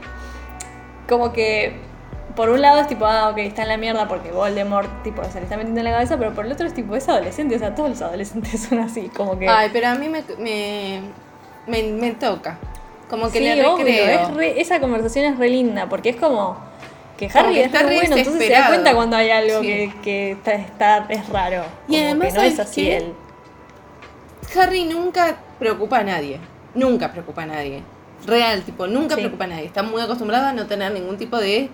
como 1.07 1.31
que 1.31 1.88
por 2.35 2.49
un 2.49 2.61
lado 2.61 2.79
es 2.81 2.87
tipo, 2.87 3.05
ah, 3.05 3.29
ok, 3.29 3.37
está 3.39 3.63
en 3.63 3.67
la 3.69 3.77
mierda 3.77 4.07
porque 4.07 4.31
Voldemort 4.31 5.03
tipo 5.03 5.23
se 5.25 5.35
le 5.39 5.43
está 5.43 5.57
metiendo 5.57 5.79
en 5.81 5.85
la 5.85 5.91
cabeza, 5.91 6.17
pero 6.17 6.33
por 6.33 6.45
el 6.45 6.51
otro 6.51 6.67
es 6.67 6.73
tipo, 6.73 6.95
es 6.95 7.07
adolescente, 7.09 7.55
o 7.55 7.59
sea, 7.59 7.75
todos 7.75 7.89
los 7.89 8.01
adolescentes 8.01 8.61
son 8.69 8.79
así, 8.79 9.09
como 9.09 9.37
que 9.37 9.47
Ay, 9.47 9.69
pero 9.73 9.87
a 9.87 9.95
mí 9.95 10.09
me, 10.09 10.23
me, 10.37 11.01
me, 11.67 11.83
me 11.83 12.11
toca. 12.11 12.57
Como 13.09 13.31
que 13.31 13.39
Sí, 13.39 13.43
le 13.45 13.55
recreo. 13.55 14.21
es 14.29 14.33
re- 14.35 14.61
esa 14.61 14.79
conversación 14.79 15.25
es 15.33 15.37
re 15.39 15.49
linda, 15.49 15.89
porque 15.89 16.09
es 16.09 16.15
como 16.15 16.57
que 17.17 17.27
Como 17.27 17.43
Harry 17.45 17.53
que 17.55 17.59
es 17.61 17.65
está 17.65 17.79
re 17.79 17.89
re 17.89 17.95
bueno, 17.95 18.15
entonces 18.17 18.47
se 18.47 18.53
da 18.53 18.67
cuenta 18.67 18.93
cuando 18.93 19.15
hay 19.17 19.29
algo 19.31 19.61
Sí. 19.61 19.67
que, 19.67 19.93
que 20.03 20.31
está, 20.31 20.53
está- 20.53 21.05
es 21.09 21.27
raro. 21.29 21.63
Y 21.87 21.93
como 21.95 22.05
además, 22.05 22.27
que 22.27 22.33
no 22.35 22.41
es 22.43 22.55
¿sabes 22.55 22.59
así 22.59 22.89
él. 22.91 23.13
Harry 24.55 24.85
nunca 24.85 25.37
preocupa 25.59 25.99
a 25.99 26.03
nadie. 26.03 26.39
Nunca 26.75 27.11
preocupa 27.11 27.43
a 27.43 27.45
nadie. 27.47 27.83
Real, 28.25 28.61
tipo, 28.63 28.87
nunca 28.87 29.15
Sí. 29.15 29.21
preocupa 29.21 29.45
a 29.45 29.47
nadie. 29.47 29.65
Está 29.65 29.83
muy 29.83 30.01
acostumbrado 30.01 30.47
a 30.47 30.53
no 30.53 30.65
tener 30.67 30.91
ningún 30.91 31.17
tipo 31.17 31.37
de 31.37 31.69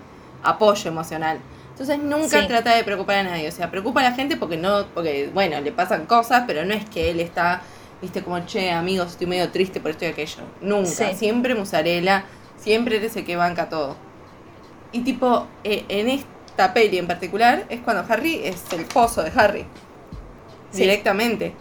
apoyo 0.45 0.89
emocional. 0.89 1.39
Entonces 1.71 1.99
nunca 1.99 2.41
Sí. 2.41 2.47
trata 2.47 2.75
de 2.75 2.83
preocupar 2.83 3.17
a 3.17 3.23
nadie. 3.23 3.47
O 3.49 3.51
sea, 3.51 3.69
preocupa 3.69 3.99
a 3.99 4.03
la 4.03 4.11
gente 4.13 4.37
porque 4.37 4.57
no, 4.57 4.85
porque, 4.93 5.29
bueno, 5.33 5.59
le 5.61 5.71
pasan 5.71 6.05
cosas, 6.05 6.43
pero 6.47 6.63
no 6.65 6.73
es 6.73 6.85
que 6.89 7.09
él 7.11 7.19
está, 7.19 7.61
viste, 8.01 8.23
como, 8.23 8.39
che, 8.45 8.71
amigos, 8.71 9.11
estoy 9.11 9.27
medio 9.27 9.49
triste 9.49 9.79
por 9.81 9.91
esto 9.91 10.05
y 10.05 10.09
aquello. 10.09 10.43
Nunca. 10.61 10.87
Sí. 10.89 11.05
Siempre 11.17 11.53
musarela, 11.55 12.23
siempre 12.57 12.97
eres 12.97 13.15
el 13.17 13.25
que 13.25 13.35
banca 13.35 13.67
todo. 13.67 13.97
Y 14.93 15.01
tipo, 15.01 15.47
eh, 15.65 15.83
en, 15.89 16.07
es- 16.09 16.25
esta 16.47 16.73
peli 16.73 16.97
en 16.97 17.05
particular 17.07 17.65
es 17.67 17.81
cuando 17.81 18.05
Harry 18.07 18.39
es 18.45 18.63
el 18.71 18.85
pozo 18.85 19.21
de 19.23 19.31
Harry. 19.35 19.65
Sí. 20.71 20.81
Directamente. 20.83 21.53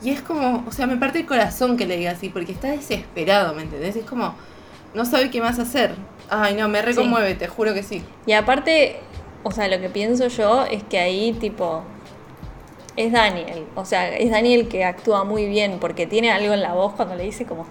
Y 0.00 0.10
es 0.10 0.20
como, 0.20 0.64
o 0.66 0.70
sea, 0.70 0.86
me 0.86 0.96
parte 0.96 1.18
el 1.18 1.26
corazón 1.26 1.76
que 1.76 1.86
le 1.86 1.96
diga 1.96 2.12
así, 2.12 2.28
porque 2.28 2.52
está 2.52 2.68
desesperado, 2.68 3.52
¿me 3.54 3.62
entendés? 3.62 3.96
Es 3.96 4.04
como, 4.04 4.36
no 4.94 5.04
sabe 5.04 5.30
qué 5.30 5.40
más 5.40 5.58
hacer. 5.58 5.96
Ay, 6.34 6.54
no, 6.54 6.66
me 6.68 6.80
reconmueve, 6.80 7.34
te 7.34 7.46
juro 7.46 7.74
que 7.74 7.82
sí. 7.82 8.02
Y 8.24 8.32
aparte, 8.32 8.96
o 9.42 9.50
sea, 9.50 9.68
lo 9.68 9.78
que 9.80 9.90
pienso 9.90 10.28
yo 10.28 10.64
es 10.64 10.82
que 10.82 10.98
ahí, 10.98 11.34
tipo, 11.34 11.82
es 12.96 13.12
Daniel. 13.12 13.66
O 13.74 13.84
sea, 13.84 14.08
es 14.16 14.30
Daniel 14.30 14.66
que 14.66 14.84
actúa 14.84 15.24
muy 15.24 15.46
bien 15.46 15.76
porque 15.78 16.06
tiene 16.06 16.30
algo 16.30 16.54
en 16.54 16.62
la 16.62 16.72
voz 16.72 16.94
cuando 16.94 17.16
le 17.16 17.24
dice 17.24 17.44
como, 17.44 17.66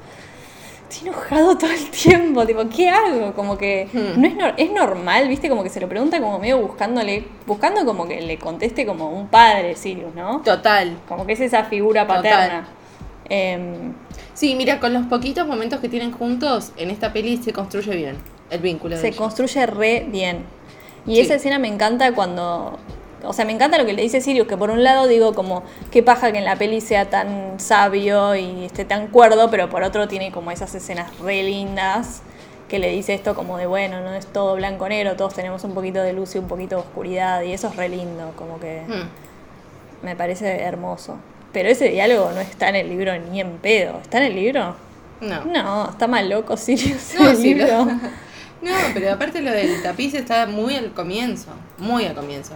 estoy 0.88 1.08
enojado 1.08 1.58
todo 1.58 1.71
el 1.71 1.89
tiempo, 1.89 2.45
tipo, 2.45 2.62
¿qué 2.69 2.89
hago? 2.89 3.34
Como 3.34 3.58
que 3.58 3.88
Hmm. 3.91 4.21
no 4.21 4.28
es, 4.47 4.54
es 4.58 4.71
normal, 4.71 5.28
viste, 5.28 5.50
como 5.50 5.63
que 5.63 5.69
se 5.69 5.80
lo 5.80 5.89
pregunta 5.89 6.19
como 6.19 6.38
medio 6.38 6.60
buscándole, 6.60 7.26
buscando 7.47 7.84
como 7.84 8.08
que 8.08 8.21
le 8.21 8.38
conteste 8.38 8.86
como 8.86 9.10
un 9.10 9.28
padre, 9.28 9.76
Sirius, 9.76 10.13
¿no? 10.13 10.41
Total. 10.41 10.97
Como 11.08 11.26
que 11.26 11.34
es 11.34 11.39
esa 11.39 11.63
figura 11.63 12.06
paterna. 12.06 12.67
Em, 13.28 13.93
Sí, 14.34 14.56
mira, 14.56 14.80
con 14.80 14.93
los 14.93 15.06
poquitos 15.08 15.45
momentos 15.45 15.80
que 15.82 15.89
tienen 15.89 16.12
juntos, 16.12 16.71
en 16.78 16.89
esta 16.89 17.12
peli 17.13 17.38
se 17.38 17.54
construye 17.54 17.95
bien 17.95 18.17
el 18.52 18.60
vínculo. 18.62 18.98
se 18.98 19.14
construye 19.14 19.66
re 19.66 20.06
bien. 20.08 20.44
Y 21.08 21.16
Sí. 21.16 21.22
esa 21.22 21.36
escena 21.36 21.58
me 21.58 21.68
encanta 21.68 22.14
cuando. 22.14 22.78
O 23.24 23.34
sea, 23.34 23.46
me 23.46 23.52
encanta 23.52 23.78
lo 23.78 23.86
que 23.86 23.94
le 23.94 24.02
dice 24.02 24.20
Sirius, 24.22 24.48
que 24.48 24.58
por 24.58 24.72
un 24.72 24.84
lado 24.84 25.08
digo 25.08 25.34
como, 25.34 25.64
qué 25.92 26.02
paja 26.02 26.32
que 26.32 26.40
en 26.40 26.46
la 26.46 26.56
peli 26.56 26.82
sea 26.82 27.10
tan 27.10 27.60
sabio 27.60 28.36
y 28.36 28.66
esté 28.66 28.84
tan 28.84 29.08
cuerdo, 29.08 29.50
pero 29.52 29.70
por 29.70 29.84
otro 29.84 30.08
tiene 30.08 30.32
como 30.32 30.50
esas 30.52 30.74
escenas 30.74 31.16
re 31.20 31.44
lindas, 31.44 32.24
que 32.68 32.80
le 32.80 32.90
dice 32.90 33.14
esto 33.14 33.36
como 33.36 33.58
de, 33.60 33.68
bueno, 33.68 34.02
no 34.02 34.14
es 34.16 34.26
todo 34.26 34.56
blanco 34.56 34.90
negro, 34.90 35.16
todos 35.18 35.36
tenemos 35.36 35.64
un 35.64 35.74
poquito 35.76 36.02
de 36.02 36.14
luz 36.14 36.34
y 36.34 36.40
un 36.40 36.48
poquito 36.48 36.78
de 36.78 36.82
oscuridad, 36.82 37.44
y 37.44 37.54
eso 37.54 37.68
es 37.68 37.76
re 37.76 37.90
lindo, 37.90 38.32
como 38.36 38.60
que 38.60 38.82
Hmm. 38.88 40.06
me 40.06 40.16
parece 40.16 40.62
hermoso. 40.64 41.18
Pero 41.54 41.70
ese 41.70 41.90
diálogo 41.90 42.32
no 42.34 42.40
está 42.42 42.70
en 42.70 42.76
el 42.78 42.90
libro 42.90 43.12
ni 43.20 43.40
en 43.42 43.58
pedo. 43.58 44.00
¿Está 44.02 44.18
en 44.18 44.24
el 44.24 44.36
libro? 44.36 44.76
No. 45.20 45.46
No, 45.46 45.90
está 45.92 46.08
mal 46.08 46.28
loco 46.28 46.58
Sirius 46.58 47.14
No, 47.20 47.30
el 47.30 47.38
sí, 47.38 47.54
libro. 47.54 47.86
No, 47.86 48.00
pero 48.93 49.13
aparte 49.13 49.41
lo 49.41 49.52
del 49.52 49.82
tapiz 49.82 50.13
está 50.13 50.45
muy 50.45 50.76
al 50.76 50.93
comienzo, 50.93 51.50
muy 51.78 52.06
al 52.06 52.15
comienzo. 52.15 52.54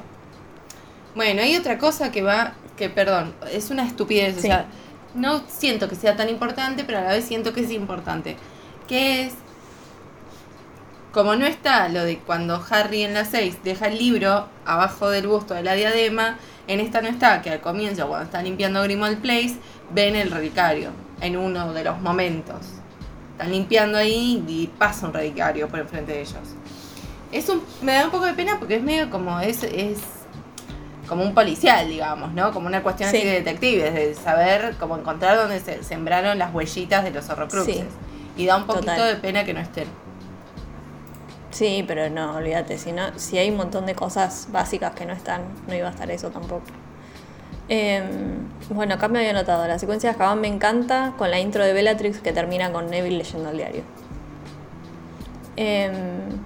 Bueno, 1.16 1.42
hay 1.42 1.56
otra 1.56 1.78
cosa 1.78 2.12
que 2.12 2.22
va, 2.22 2.54
que 2.78 2.90
perdón, 2.90 3.34
es 3.52 3.70
una 3.70 3.86
estupidez, 3.86 4.38
o 4.38 4.42
sea, 4.42 4.66
no 5.14 5.44
siento 5.48 5.88
que 5.88 5.96
sea 5.96 6.16
tan 6.16 6.30
importante, 6.30 6.84
pero 6.84 7.00
a 7.00 7.02
la 7.02 7.12
vez 7.12 7.26
siento 7.26 7.54
que 7.54 7.62
es 7.62 7.72
importante, 7.72 8.36
que 8.88 9.24
es, 9.24 9.34
como 11.12 11.36
no 11.38 11.46
está 11.46 11.88
lo 11.88 12.04
de 12.04 12.20
cuando 12.20 12.64
Harry 12.70 13.04
en 13.04 13.14
la 13.14 13.24
6 13.24 13.60
deja 13.64 13.88
el 13.88 13.98
libro 13.98 14.50
abajo 14.66 15.10
del 15.10 15.28
busto 15.28 15.54
de 15.54 15.64
la 15.64 15.74
diadema, 15.74 16.38
en 16.68 16.82
esta 16.82 17.02
no 17.02 17.08
está, 17.08 17.42
que 17.42 17.50
al 17.50 17.62
comienzo, 17.62 18.08
cuando 18.08 18.26
están 18.26 18.44
limpiando 18.44 18.84
Grimald 18.84 19.22
Place, 19.22 19.56
ven 19.92 20.16
el 20.16 20.32
relicario, 20.32 20.92
en 21.22 21.38
uno 21.38 21.72
de 21.74 21.84
los 21.84 22.02
momentos. 22.02 22.58
Están 23.36 23.52
limpiando 23.52 23.98
ahí 23.98 24.42
y 24.48 24.68
pasa 24.68 25.08
un 25.08 25.14
relicario 25.14 25.68
por 25.68 25.80
enfrente 25.80 26.14
de 26.14 26.22
ellos. 26.22 26.38
Es 27.34 27.50
un, 27.50 27.62
me 27.82 27.92
da 27.94 28.06
un 28.06 28.12
poco 28.12 28.26
de 28.26 28.34
pena 28.34 28.58
porque 28.60 28.76
es 28.76 28.82
medio 28.82 29.10
como 29.10 29.42
es, 29.42 29.62
es 29.64 29.98
como 31.06 31.22
un 31.24 31.34
policial, 31.34 31.88
digamos, 31.90 32.32
¿no? 32.34 32.54
Como 32.54 32.68
una 32.68 32.82
cuestión 32.82 33.10
Sí. 33.12 33.18
así 33.18 33.26
de 33.26 33.34
detectives, 33.34 33.94
de 33.94 34.16
saber 34.16 34.76
cómo 34.80 34.98
encontrar 34.98 35.36
dónde 35.38 35.60
se 35.60 35.84
sembraron 35.84 36.40
las 36.40 36.54
huellitas 36.54 37.04
de 37.04 37.12
los 37.12 37.30
horrocruxes. 37.30 37.76
Sí. 37.76 37.84
Y 38.38 38.46
da 38.46 38.56
un 38.56 38.66
poquito 38.66 38.92
Total. 38.94 39.16
de 39.16 39.22
pena 39.22 39.44
que 39.44 39.54
no 39.54 39.60
estén. 39.60 39.88
Sí, 41.52 41.84
pero 41.88 42.10
no, 42.10 42.36
olvídate, 42.38 42.78
si, 42.78 42.92
no, 42.92 43.18
si 43.18 43.38
hay 43.38 43.50
un 43.50 43.58
montón 43.58 43.86
de 43.86 43.96
cosas 43.96 44.48
básicas 44.52 44.94
que 44.94 45.06
no 45.06 45.14
están, 45.14 45.42
no 45.68 45.76
iba 45.76 45.88
a 45.88 45.92
estar 45.92 46.10
eso 46.12 46.30
tampoco. 46.30 46.64
Em, 47.68 48.48
bueno, 48.70 48.96
acá 48.96 49.08
me 49.08 49.20
había 49.20 49.34
notado, 49.34 49.68
la 49.68 49.80
secuencia 49.80 50.10
de 50.10 50.12
Azkaban 50.12 50.40
me 50.40 50.48
encanta 50.48 51.14
con 51.18 51.32
la 51.32 51.40
intro 51.40 51.64
de 51.64 51.74
Bellatrix 51.74 52.20
que 52.20 52.32
termina 52.32 52.72
con 52.72 52.90
Neville 52.90 53.18
leyendo 53.18 53.50
el 53.50 53.58
diario. 53.58 53.84
Em, 55.58 56.44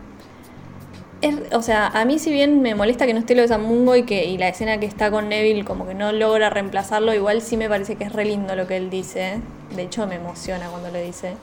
o 1.52 1.62
sea, 1.62 1.88
a 1.88 2.06
mí 2.06 2.18
si 2.20 2.32
bien 2.32 2.62
me 2.62 2.76
molesta 2.76 3.06
que 3.06 3.14
no 3.14 3.20
esté 3.20 3.36
lo 3.36 3.42
de 3.42 3.50
Samungo 3.50 3.96
y, 3.96 4.04
que, 4.04 4.36
la 4.40 4.48
escena 4.48 4.80
que 4.80 4.86
está 4.86 5.12
con 5.12 5.28
Neville 5.28 5.66
como 5.66 5.86
que 5.86 5.94
no 5.94 6.12
logra 6.14 6.50
reemplazarlo, 6.50 7.14
igual 7.14 7.42
sí 7.42 7.58
me 7.58 7.68
parece 7.68 7.96
que 7.98 8.06
es 8.06 8.14
re 8.14 8.26
lindo 8.26 8.56
lo 8.56 8.68
que 8.68 8.78
él 8.78 8.90
dice. 8.90 9.42
De 9.76 9.84
hecho 9.84 10.08
me 10.08 10.16
emociona 10.16 10.70
cuando 10.70 10.90
lo 10.92 11.00
dice. 11.00 11.36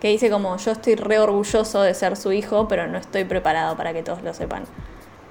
Que 0.00 0.08
dice 0.08 0.30
como 0.30 0.56
yo 0.56 0.72
estoy 0.72 0.96
re 0.96 1.18
orgulloso 1.20 1.82
de 1.82 1.94
ser 1.94 2.16
su 2.16 2.32
hijo, 2.32 2.66
pero 2.66 2.88
no 2.88 2.98
estoy 2.98 3.24
preparado 3.24 3.76
para 3.76 3.92
que 3.92 4.02
todos 4.02 4.22
lo 4.22 4.34
sepan. 4.34 4.64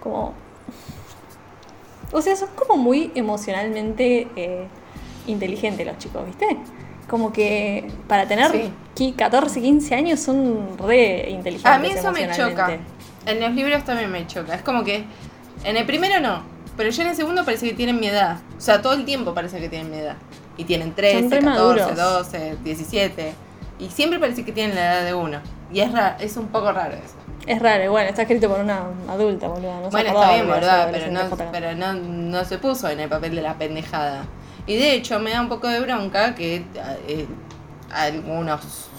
Como... 0.01 0.33
O 2.11 2.21
sea, 2.21 2.35
son 2.35 2.49
como 2.55 2.81
muy 2.81 3.11
emocionalmente 3.15 4.27
eh, 4.35 4.67
inteligentes 5.27 5.85
los 5.85 5.97
chicos, 5.97 6.25
¿viste? 6.25 6.57
Como 7.07 7.31
que 7.33 7.87
para 8.07 8.27
tener 8.27 8.51
Sí. 8.51 8.71
qui- 8.95 9.15
14, 9.15 9.61
15 9.61 9.95
años 9.95 10.19
son 10.19 10.77
re 10.77 11.29
inteligentes. 11.29 11.71
A 11.71 11.79
mí 11.79 11.89
eso 11.89 12.11
me 12.11 12.29
choca. 12.31 12.77
En 13.25 13.39
los 13.39 13.51
libros 13.53 13.83
también 13.83 14.11
me 14.11 14.25
choca. 14.27 14.55
Es 14.55 14.61
como 14.61 14.83
que 14.83 15.03
en 15.63 15.77
el 15.77 15.85
primero 15.85 16.19
no, 16.19 16.41
pero 16.77 16.89
ya 16.89 17.03
en 17.03 17.09
el 17.09 17.15
segundo 17.15 17.43
parece 17.45 17.67
que 17.67 17.73
tienen 17.75 17.99
mi 17.99 18.07
edad. 18.07 18.37
O 18.57 18.61
sea, 18.61 18.81
todo 18.81 18.93
el 18.93 19.05
tiempo 19.05 19.33
parece 19.33 19.59
que 19.59 19.69
tienen 19.69 19.91
mi 19.91 19.97
edad. 19.97 20.15
Y 20.57 20.65
tienen 20.65 20.93
13, 20.93 21.19
Son 21.21 21.31
re 21.31 21.39
14, 21.39 21.49
maduros. 21.85 21.95
12, 21.95 22.57
17. 22.63 23.33
Y 23.79 23.89
siempre 23.89 24.19
parece 24.19 24.43
que 24.43 24.51
tienen 24.51 24.75
la 24.75 24.93
edad 24.97 25.05
de 25.05 25.13
uno. 25.13 25.39
Y 25.71 25.79
es, 25.79 25.91
ra- 25.91 26.17
es 26.19 26.35
un 26.37 26.47
poco 26.47 26.71
raro 26.71 26.93
eso. 26.95 27.15
Es 27.49 27.59
raro, 27.59 27.91
bueno, 27.91 28.09
está 28.09 28.21
escrito 28.21 28.47
por 28.47 28.59
una 28.59 28.83
adulta, 29.07 29.47
boludo. 29.47 29.81
No 29.81 29.89
bueno, 29.89 30.09
está 30.09 30.33
bien, 30.33 30.41
que 30.41 30.47
iba 30.47 30.57
a 30.57 30.61
ser 30.61 30.69
¿verdad? 30.69 30.89
Pero, 30.91 31.11
no, 31.11 31.51
pero 31.51 31.75
no, 31.75 31.93
no 31.93 32.45
se 32.45 32.59
puso 32.59 32.87
en 32.89 32.99
el 32.99 33.09
papel 33.09 33.33
de 33.35 33.41
la 33.41 33.55
pendejada. 33.55 34.23
Y 34.67 34.75
de 34.75 34.93
hecho 34.93 35.19
me 35.19 35.31
da 35.31 35.41
un 35.41 35.49
poco 35.49 35.67
de 35.67 35.79
bronca 35.79 36.35
que 36.35 36.63
eh, 37.07 37.25
algunos 37.91 38.89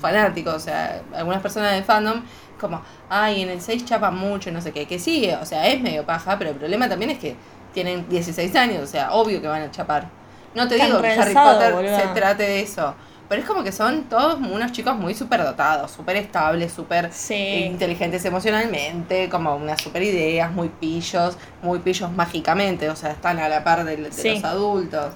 fanáticos, 0.00 0.54
o 0.54 0.58
sea, 0.58 1.02
algunas 1.14 1.40
personas 1.40 1.72
de 1.74 1.84
fandom, 1.84 2.22
como, 2.60 2.82
ay, 3.08 3.42
en 3.42 3.50
el 3.50 3.60
6 3.60 3.84
chapa 3.84 4.10
mucho, 4.10 4.50
no 4.50 4.60
sé 4.60 4.72
qué, 4.72 4.86
que 4.88 4.98
sí, 4.98 5.30
o 5.40 5.46
sea, 5.46 5.68
es 5.68 5.80
medio 5.80 6.04
paja, 6.04 6.36
pero 6.36 6.50
el 6.50 6.56
problema 6.56 6.88
también 6.88 7.12
es 7.12 7.18
que 7.18 7.36
tienen 7.72 8.08
16 8.08 8.56
años, 8.56 8.82
o 8.82 8.86
sea, 8.88 9.12
obvio 9.12 9.40
que 9.40 9.46
van 9.46 9.62
a 9.62 9.70
chapar. 9.70 10.08
No 10.56 10.66
te 10.66 10.74
Están 10.74 10.88
digo 10.88 11.00
que 11.00 11.10
Harry 11.12 11.32
Potter 11.32 11.72
boluda. 11.74 12.00
se 12.00 12.08
trate 12.08 12.42
de 12.42 12.60
eso, 12.60 12.92
pero 13.30 13.42
es 13.42 13.46
como 13.48 13.62
que 13.62 13.70
son 13.70 14.06
todos 14.08 14.40
unos 14.40 14.72
chicos 14.72 14.96
muy 14.96 15.14
superdotados, 15.14 15.92
súper 15.92 16.16
estables, 16.16 16.72
súper 16.72 17.12
Sí. 17.12 17.62
inteligentes 17.64 18.24
emocionalmente, 18.24 19.28
como 19.28 19.54
unas 19.54 19.80
super 19.80 20.02
ideas, 20.02 20.50
muy 20.50 20.68
pillos, 20.68 21.38
muy 21.62 21.78
pillos 21.78 22.10
mágicamente, 22.10 22.90
o 22.90 22.96
sea, 22.96 23.12
están 23.12 23.38
a 23.38 23.48
la 23.48 23.62
par 23.62 23.84
de, 23.84 23.96
de 23.96 24.10
Sí. 24.12 24.30
los 24.34 24.42
adultos. 24.44 25.14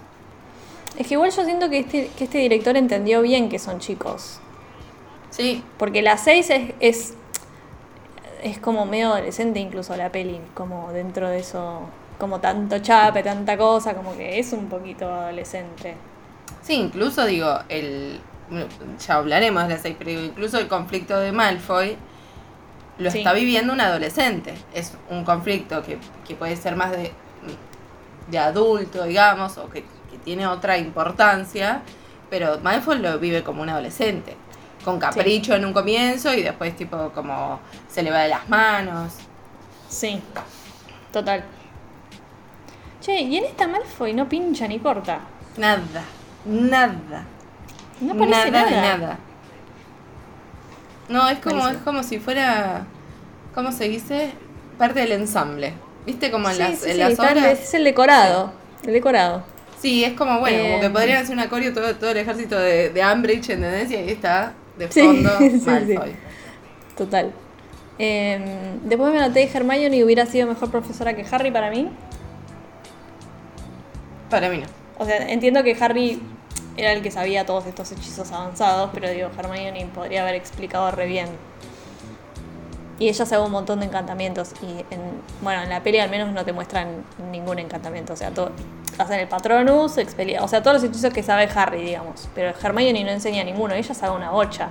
Es 0.96 1.09
que 1.09 1.14
igual 1.14 1.33
yo 1.33 1.44
siento 1.44 1.68
que 1.68 1.81
este, 1.81 2.07
que 2.16 2.22
este 2.22 2.38
director 2.38 2.77
entendió 2.77 3.20
bien 3.20 3.48
que 3.48 3.59
son 3.59 3.81
chicos. 3.81 4.38
Sí, 5.31 5.64
Porque 5.77 6.00
la 6.00 6.16
6 6.16 6.50
es, 6.50 6.72
es, 6.79 7.14
es 8.44 8.59
como 8.61 8.87
medio 8.87 9.09
adolescente 9.12 9.59
incluso 9.59 9.96
la 9.96 10.11
peli, 10.12 10.38
como 10.55 10.92
dentro 10.92 11.29
de 11.29 11.40
eso, 11.40 11.81
como 12.20 12.38
tanto 12.38 12.79
chape, 12.79 13.24
tanta 13.24 13.57
cosa, 13.59 13.94
como 13.94 14.16
que 14.16 14.38
es 14.38 14.53
un 14.53 14.68
poquito 14.68 15.12
adolescente. 15.12 15.96
Sí, 16.64 16.74
incluso 16.74 17.24
digo, 17.27 17.61
el 17.68 18.20
ya 19.05 19.14
hablaremos 19.14 19.62
de 19.68 19.74
las 19.74 19.83
seis, 19.83 19.96
pero 19.98 20.11
incluso 20.11 20.59
el 20.59 20.68
conflicto 20.68 21.18
de 21.18 21.33
Malfoy 21.33 21.96
lo 22.98 23.11
Sí. 23.11 23.18
está 23.18 23.33
viviendo 23.33 23.72
un 23.72 23.81
adolescente. 23.81 24.55
Es 24.74 24.92
un 25.11 25.24
conflicto 25.24 25.83
que, 25.83 25.98
que 26.27 26.35
puede 26.35 26.57
ser 26.57 26.77
más 26.77 26.90
de, 26.92 27.12
de 28.31 28.38
adulto, 28.38 29.05
digamos, 29.05 29.57
o 29.59 29.68
que, 29.70 29.83
que 30.11 30.18
tiene 30.24 30.46
otra 30.46 30.77
importancia, 30.79 31.83
pero 32.31 32.59
Malfoy 32.62 32.98
lo 32.98 33.18
vive 33.18 33.42
como 33.42 33.62
un 33.62 33.68
adolescente. 33.70 34.37
Con 34.85 34.98
capricho 34.98 35.55
en 35.55 35.64
un 35.64 35.72
comienzo 35.72 36.35
y 36.35 36.42
después 36.42 36.77
tipo 36.77 37.11
como 37.14 37.59
se 37.88 38.03
le 38.03 38.11
va 38.11 38.18
de 38.20 38.29
las 38.29 38.48
manos. 38.50 39.14
Sí, 39.88 40.20
total. 41.12 41.42
Che, 43.00 43.18
y 43.22 43.37
en 43.38 43.44
esta 43.44 43.66
Malfoy 43.66 44.12
no 44.12 44.29
pincha 44.29 44.68
ni 44.68 44.79
corta. 44.79 45.20
Nada, 45.57 45.81
nada. 46.44 47.24
No 48.00 48.14
parece 48.16 48.50
nada, 48.50 48.70
nada. 48.70 48.92
de 48.92 48.98
nada. 48.98 49.18
No, 51.09 51.28
es 51.28 51.38
como, 51.38 51.68
es 51.68 51.76
como 51.78 52.02
si 52.02 52.18
fuera, 52.18 52.85
¿cómo 53.54 53.72
se 53.72 53.88
dice? 53.88 54.33
Parte 54.78 55.00
del 55.00 55.12
ensamble. 55.12 55.74
¿Viste 56.07 56.30
como 56.30 56.48
en 56.48 56.54
Sí, 56.57 56.61
las, 56.61 56.78
sí, 56.78 56.87
en 56.87 56.92
sí, 56.92 56.98
las 56.98 57.11
está 57.12 57.30
el- 57.33 57.38
obras? 57.38 57.61
es 57.61 57.74
el 57.74 57.85
decorado. 57.85 58.52
El 58.87 58.92
decorado. 58.92 59.42
Sí, 59.78 60.02
es 60.04 60.14
como, 60.14 60.40
bueno, 60.40 60.62
como 60.64 60.80
que 60.80 60.87
Eh, 60.87 60.90
podrían 60.90 61.22
hacer 61.22 61.35
un 61.37 61.40
acorio 61.42 61.72
todo, 61.74 61.94
todo 61.96 62.11
el 62.11 62.16
ejército 62.18 62.59
de, 62.59 62.90
de 62.90 63.02
Ambridge, 63.02 63.50
¿entendés? 63.50 63.90
Y 63.90 63.96
ahí 63.96 64.11
está, 64.11 64.52
de 64.78 64.88
fondo. 64.88 65.30
Malfoy. 65.66 66.16
Total. 66.96 67.33
Eh, 67.98 68.76
después 68.83 69.12
me 69.12 69.20
noté 69.20 69.48
Hermione 69.52 69.96
y 69.96 70.02
hubiera 70.02 70.26
sido 70.26 70.46
mejor 70.48 70.70
profesora 70.70 71.14
que 71.14 71.24
Harry 71.30 71.50
para 71.50 71.70
mí. 71.70 71.90
Para 74.30 74.48
mí 74.48 74.59
no. 74.59 74.66
O 74.98 75.04
sea, 75.07 75.28
entiendo 75.30 75.62
que 75.62 75.76
Harry 75.80 76.20
era 76.76 76.92
el 76.92 77.02
que 77.02 77.10
sabía 77.10 77.46
todos 77.46 77.66
estos 77.66 77.92
hechizos 77.92 78.32
avanzados, 78.32 78.90
pero 78.92 79.08
digo, 79.10 79.30
Hermione 79.37 79.87
podría 79.94 80.22
haber 80.22 80.34
explicado 80.34 80.90
re 80.90 81.06
bien. 81.06 81.28
y 82.98 83.08
ella 83.08 83.26
sabe 83.26 83.44
un 83.44 83.50
montón 83.52 83.80
de 83.80 83.87
encantamientos. 83.87 84.52
Y 84.62 84.80
en, 84.94 85.00
bueno, 85.42 85.62
en 85.62 85.68
la 85.68 85.82
peli 85.82 85.98
al 85.98 86.10
menos 86.10 86.32
no 86.32 86.44
te 86.44 86.52
muestran 86.52 87.04
ningún 87.32 87.58
encantamiento. 87.58 88.12
O 88.12 88.16
sea, 88.16 88.30
todo, 88.30 88.52
hacen 88.98 89.20
el 89.20 89.28
Patronus, 89.28 89.98
Expelia, 89.98 90.42
o 90.42 90.48
sea, 90.48 90.62
todos 90.62 90.80
los 90.82 90.84
hechizos 90.90 91.12
que 91.12 91.22
sabe 91.22 91.48
Harry, 91.54 91.82
digamos. 91.82 92.28
Pero 92.34 92.54
Hermione 92.60 93.04
no 93.04 93.10
enseña 93.10 93.42
ninguno, 93.44 93.74
ella 93.74 93.94
sabe 93.94 94.16
una 94.16 94.30
bocha 94.30 94.70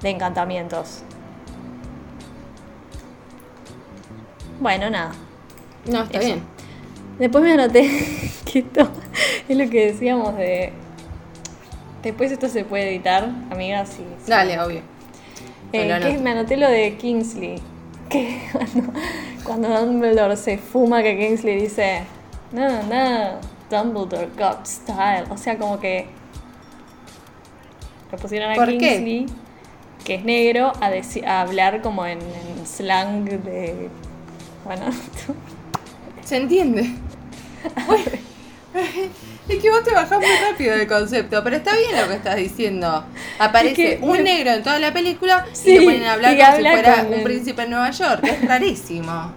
de 0.00 0.10
encantamientos. 0.10 1.02
Bueno, 4.60 4.90
nada. 4.90 5.12
No, 5.86 6.02
está 6.02 6.18
Eso. 6.18 6.26
bien. 6.26 6.42
Después 7.18 7.44
me 7.44 7.52
anoté 7.52 7.82
que 8.44 8.60
esto 8.60 8.88
es 9.48 9.56
lo 9.56 9.68
que 9.68 9.86
decíamos 9.92 10.36
de. 10.36 10.72
Después 12.02 12.32
esto 12.32 12.48
se 12.48 12.64
puede 12.64 12.90
editar, 12.90 13.28
amigas. 13.50 13.90
Si, 13.90 14.02
si- 14.24 14.30
Dale, 14.30 14.58
obvio. 14.60 14.80
Eh, 15.72 15.88
no. 15.88 16.04
que 16.06 16.18
me 16.18 16.30
anoté 16.30 16.56
lo 16.56 16.68
de 16.68 16.96
Kingsley. 16.96 17.60
Que 18.12 18.42
cuando, 18.52 18.92
cuando 19.44 19.68
Dumbledore 19.86 20.36
se 20.36 20.58
fuma, 20.58 21.02
que 21.02 21.16
Kingsley 21.16 21.60
dice: 21.62 22.02
No, 22.52 22.82
no, 22.82 23.38
Dumbledore 23.70 24.28
got 24.36 24.66
style. 24.66 25.24
O 25.30 25.36
sea, 25.38 25.56
como 25.56 25.80
que. 25.80 26.06
Le 28.10 28.18
pusieron 28.18 28.50
a. 28.50 28.66
Kingsley, 28.66 29.26
que 30.04 30.16
es 30.16 30.24
negro, 30.24 30.72
a, 30.80 30.90
deci- 30.90 31.24
a 31.24 31.40
hablar 31.40 31.80
como 31.80 32.04
en, 32.04 32.18
en 32.20 32.66
slang 32.66 33.24
de. 33.24 33.88
Bueno, 34.64 34.86
¿Se 36.24 36.36
entiende? 36.36 36.90
Bueno, 37.86 38.04
es 39.48 39.58
que 39.58 39.70
vos 39.70 39.82
te 39.84 39.92
bajás 39.92 40.18
muy 40.18 40.26
rápido 40.50 40.76
del 40.76 40.86
concepto, 40.86 41.42
pero 41.44 41.56
está 41.56 41.74
bien 41.76 42.00
lo 42.00 42.08
que 42.08 42.14
estás 42.14 42.36
diciendo. 42.36 43.04
Aparece 43.38 43.70
Es 43.92 43.98
que, 43.98 44.02
un 44.02 44.08
bueno. 44.10 44.24
negro 44.24 44.50
en 44.52 44.62
toda 44.62 44.78
la 44.78 44.92
película 44.92 45.46
Sí, 45.52 45.70
y 45.72 45.78
le 45.78 45.84
ponen 45.84 46.04
a 46.04 46.12
hablar 46.14 46.36
como 46.36 46.44
habla 46.46 46.70
si 46.70 46.74
fuera 46.82 47.02
un 47.08 47.12
el- 47.14 47.22
príncipe 47.22 47.62
en 47.62 47.70
Nueva 47.70 47.90
York. 47.90 48.20
Es 48.24 48.44
rarísimo. 48.48 49.32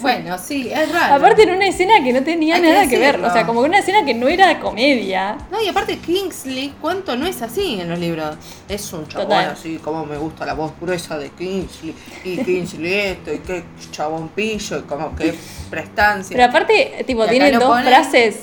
Bueno, 0.00 0.38
sí, 0.38 0.70
es 0.72 0.92
raro. 0.92 1.14
Aparte 1.14 1.42
en 1.42 1.50
una 1.50 1.66
escena 1.66 1.94
que 2.04 2.12
no 2.12 2.22
tenía 2.22 2.56
Hay 2.56 2.62
nada 2.62 2.86
que, 2.86 2.98
ver, 2.98 3.18
o 3.20 3.32
sea, 3.32 3.44
como 3.46 3.62
que 3.62 3.68
una 3.68 3.78
escena 3.78 4.04
que 4.04 4.14
no 4.14 4.28
era 4.28 4.60
comedia. 4.60 5.36
No, 5.50 5.60
y 5.62 5.68
aparte 5.68 5.98
Kingsley, 5.98 6.74
¿cuánto 6.80 7.16
no 7.16 7.26
es 7.26 7.42
así 7.42 7.80
en 7.80 7.88
los 7.88 7.98
libros? 7.98 8.36
Es 8.68 8.92
un 8.92 9.08
chabón 9.08 9.28
Total. 9.28 9.50
así, 9.50 9.78
como 9.82 10.04
me 10.06 10.16
gusta 10.18 10.46
la 10.46 10.54
voz 10.54 10.72
gruesa 10.80 11.18
de 11.18 11.30
Kingsley, 11.30 11.94
y 12.24 12.36
Kingsley 12.44 12.92
esto, 12.94 13.32
y 13.32 13.38
qué 13.38 13.64
chabón 13.90 14.28
pillo, 14.28 14.78
y 14.78 14.82
como 14.82 15.16
que 15.16 15.34
prestancia. 15.70 16.36
Pero 16.36 16.48
aparte, 16.48 17.04
tipo, 17.06 17.26
tienen 17.26 17.54
lo 17.54 17.60
dos 17.60 17.68
ponen- 17.78 17.86
frases 17.88 18.36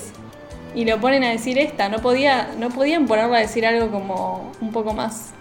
y 0.74 0.84
lo 0.84 1.00
ponen 1.00 1.24
a 1.24 1.30
decir 1.30 1.58
esta. 1.58 1.88
No 1.88 1.98
podía, 1.98 2.50
no 2.58 2.70
podían 2.70 3.06
ponerlo 3.06 3.34
a 3.34 3.38
decir 3.38 3.66
algo 3.66 3.90
como 3.90 4.52
un 4.60 4.72
poco 4.72 4.92
más 4.92 5.32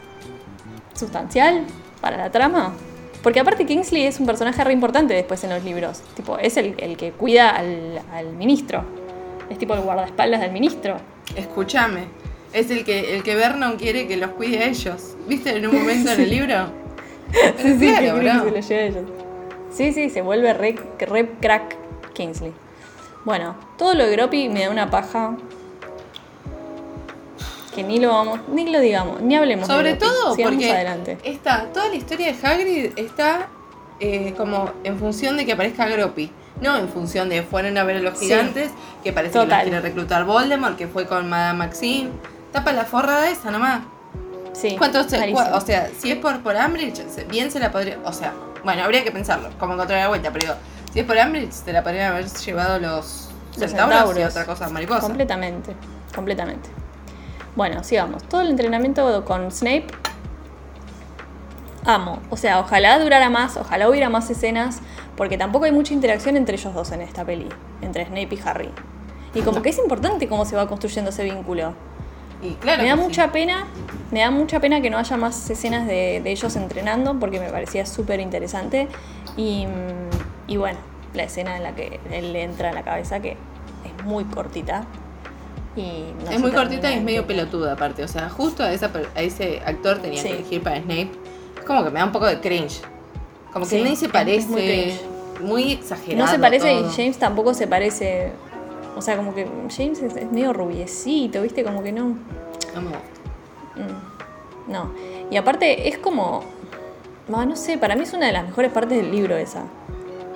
sustancial 0.94 1.66
para 2.02 2.18
la 2.18 2.32
trama. 2.32 2.74
Porque 3.22 3.40
aparte 3.40 3.66
Kingsley 3.66 4.04
es 4.04 4.20
un 4.20 4.26
personaje 4.26 4.64
re 4.64 4.74
importante 4.74 5.14
después 5.14 5.44
en 5.44 5.50
los 5.50 5.64
libros. 5.64 6.02
Tipo, 6.16 6.38
es 6.38 6.58
el, 6.58 6.76
el 6.78 6.98
que 6.98 7.12
cuida 7.12 7.50
al, 7.50 8.02
al 8.12 8.34
ministro. 8.34 8.84
Es 9.50 9.58
tipo 9.58 9.74
el 9.74 9.82
guardaespaldas 9.82 10.42
del 10.42 10.52
ministro. 10.52 10.98
Escúchame, 11.36 12.06
es 12.52 12.70
el 12.70 12.84
que, 12.84 13.16
el 13.16 13.24
que 13.24 13.36
Vernon 13.36 13.78
quiere 13.78 14.08
que 14.08 14.18
los 14.18 14.32
cuide 14.32 14.60
a 14.60 14.66
ellos. 14.68 15.16
¿Viste 15.28 15.56
en 15.58 15.68
un 15.68 15.76
momento 15.76 16.12
en 16.12 16.22
el 16.22 16.30
libro? 16.38 16.68
Sí, 17.58 17.78
sí, 17.80 17.88
claro, 17.88 18.16
que 18.16 18.22
quiere 18.22 18.40
bro. 18.40 18.44
que 18.44 18.50
se 18.50 18.52
lo 18.52 18.68
lleve 18.68 18.82
a 18.82 18.86
ellos. 18.86 19.10
Sí, 19.72 19.92
sí, 19.94 20.10
se 20.10 20.22
vuelve 20.22 20.54
re, 20.54 20.76
re 21.00 21.30
crack 21.42 21.76
Kingsley. 22.14 22.54
Bueno, 23.26 23.56
todo 23.78 23.94
lo 23.94 24.06
de 24.06 24.12
Groppy 24.12 24.50
me 24.50 24.64
da 24.66 24.70
una 24.70 24.90
paja. 24.90 25.36
Que 27.76 27.84
ni 27.84 28.00
lo 28.00 28.10
vamos, 28.10 28.40
ni 28.50 28.70
lo 28.70 28.80
digamos, 28.80 29.22
ni 29.22 29.36
hablemos 29.36 29.68
de 29.68 29.74
Sobre 29.74 29.90
Groppy. 29.96 30.06
todo 30.06 30.36
Sigamos 30.36 30.56
porque 30.56 30.72
adelante. 30.72 31.18
está, 31.24 31.66
toda 31.74 31.88
la 31.90 31.96
historia 31.96 32.32
de 32.34 32.48
Hagrid 32.48 32.92
está 32.98 33.48
eh, 34.00 34.34
como 34.38 34.70
en 34.84 35.00
función 35.00 35.38
de 35.38 35.46
que 35.46 35.54
aparezca 35.54 35.88
Groppy. 35.88 36.32
No 36.62 36.78
en 36.78 36.88
función 36.88 37.30
de 37.30 37.42
fueron 37.42 37.78
a 37.78 37.84
ver 37.84 37.98
a 37.98 38.00
los 38.00 38.18
Sí. 38.20 38.26
gigantes, 38.26 38.70
que 39.04 39.12
parece 39.12 39.40
que 39.40 39.46
los 39.46 39.58
quiere 39.64 39.82
reclutar 39.82 40.24
Voldemort, 40.26 40.78
que 40.78 40.88
fue 40.88 41.08
con 41.08 41.28
Madame 41.28 41.58
Maxime. 41.58 42.10
Tapa 42.52 42.74
la 42.74 42.86
forra 42.86 43.22
de 43.22 43.32
esa 43.32 43.50
nomás. 43.50 43.82
Sí, 44.54 44.76
¿Cuánto 44.78 45.04
se, 45.10 45.34
o 45.34 45.62
sea, 45.62 45.90
si 45.98 46.12
es 46.12 46.18
por, 46.18 46.42
por 46.42 46.56
se- 46.56 47.24
bien 47.24 47.50
se 47.50 47.60
la 47.60 47.72
podría. 47.72 47.98
O 48.06 48.14
sea, 48.14 48.34
bueno, 48.64 48.84
habría 48.84 49.04
que 49.04 49.12
pensarlo, 49.12 49.50
como 49.60 49.74
encontrar 49.74 50.00
la 50.00 50.10
vuelta, 50.10 50.30
pero 50.32 50.46
digo, 50.46 50.58
si 50.94 51.00
es 51.00 51.06
por 51.08 51.18
Ambridge, 51.18 51.52
se 51.52 51.74
la 51.74 51.82
podrían 51.82 52.12
haber 52.12 52.28
llevado 52.28 52.78
los, 52.80 53.30
Los 53.58 53.72
centauros, 53.72 54.16
y 54.16 54.22
otra 54.22 54.46
cosa 54.46 54.70
mariposa. 54.70 55.02
Completamente, 55.02 55.74
completamente. 56.14 56.70
Bueno, 57.56 57.84
sigamos. 57.84 58.22
Todo 58.26 58.42
el 58.42 58.52
entrenamiento 58.52 59.26
con 59.26 59.50
Snape. 59.52 59.88
Amo. 61.86 62.20
O 62.30 62.38
sea, 62.38 62.60
ojalá 62.60 63.00
durara 63.00 63.32
más, 63.32 63.58
ojalá 63.58 63.90
hubiera 63.90 64.10
más 64.10 64.30
escenas, 64.30 64.82
porque 65.18 65.36
tampoco 65.36 65.66
hay 65.66 65.72
mucha 65.72 65.96
interacción 65.96 66.38
entre 66.38 66.58
ellos 66.58 66.76
dos 66.76 66.92
en 66.92 67.02
esta 67.02 67.26
peli, 67.26 67.50
entre 67.82 68.06
Snape 68.06 68.30
y 68.36 68.40
Harry. 68.46 68.70
Y 69.34 69.42
como 69.42 69.64
que 69.64 69.70
es 69.70 69.80
importante 69.80 70.28
cómo 70.28 70.46
se 70.46 70.56
va 70.56 70.68
construyendo 70.68 71.10
ese 71.10 71.24
vínculo. 71.24 71.74
Y 72.44 72.54
claro. 72.56 72.84
me 72.84 72.90
da 72.90 72.96
sí. 72.96 73.02
mucha 73.02 73.32
pena, 73.32 73.66
me 74.12 74.20
da 74.20 74.30
mucha 74.30 74.60
pena 74.60 74.80
que 74.80 74.92
no 74.92 75.00
haya 75.00 75.18
más 75.18 75.50
escenas 75.50 75.88
de, 75.88 76.22
de 76.24 76.32
ellos 76.32 76.56
entrenando, 76.56 77.18
porque 77.20 77.40
me 77.40 77.50
parecía 77.50 77.84
súper 77.88 78.20
interesante. 78.20 78.88
Y, 79.36 79.66
mm, 79.66 80.13
y 80.48 80.58
bueno, 80.58 80.78
la 81.14 81.24
escena 81.24 81.58
en 81.58 81.64
la 81.64 81.76
que 81.76 82.00
él 82.12 82.34
le 82.34 82.44
entra 82.44 82.70
en 82.70 82.76
la 82.76 82.84
cabeza, 82.84 83.20
que 83.20 83.32
es 83.32 84.06
muy 84.06 84.24
cortita. 84.26 84.86
Y 85.76 86.04
no 86.24 86.30
es 86.32 86.40
muy 86.40 86.52
cortita 86.52 86.92
y 86.92 86.98
es 86.98 87.04
medio 87.04 87.26
pelotuda 87.26 87.74
aparte. 87.74 88.04
O 88.04 88.08
sea, 88.08 88.30
justo 88.30 88.64
a, 88.64 88.72
esa, 88.74 88.92
a 89.16 89.22
ese 89.22 89.60
actor 89.66 89.98
tenía 90.00 90.22
Sí. 90.22 90.28
que 90.28 90.34
elegir 90.36 90.62
para 90.64 90.78
Snape. 90.78 91.10
Es 91.58 91.64
como 91.66 91.84
que 91.84 91.90
me 91.90 92.00
da 92.00 92.06
un 92.06 92.12
poco 92.12 92.26
de 92.28 92.40
cringe. 92.40 92.82
Como 93.52 93.66
que 93.66 93.72
Sí, 93.78 93.82
ni 93.84 93.96
se 93.96 94.10
parece. 94.10 94.48
muy 94.50 94.94
muy 95.48 95.72
exagerado. 95.74 96.26
No 96.26 96.32
se 96.32 96.38
parece 96.40 96.70
todo. 96.72 96.90
y 96.90 96.94
James 96.94 97.18
tampoco 97.18 97.54
se 97.56 97.66
parece. 97.68 98.32
O 98.96 99.02
sea, 99.02 99.18
como 99.18 99.34
que 99.34 99.48
James 99.76 100.00
es, 100.04 100.16
es 100.16 100.32
medio 100.32 100.54
rubiecito, 100.54 101.42
¿viste? 101.42 101.64
Como 101.64 101.82
que 101.82 101.92
no. 101.92 102.16
No 102.76 102.82
me 102.82 102.90
gusta. 102.90 103.02
mm, 103.76 104.72
No. 104.72 104.92
Y 105.32 105.38
aparte 105.38 105.88
es 105.90 105.98
como. 105.98 106.44
No, 107.28 107.44
no 107.46 107.56
sé, 107.56 107.78
para 107.80 107.96
mí 107.96 108.04
es 108.04 108.14
una 108.14 108.28
de 108.28 108.34
las 108.34 108.46
mejores 108.46 108.72
partes 108.72 108.98
del 108.98 109.12
libro 109.12 109.36
esa. 109.38 109.64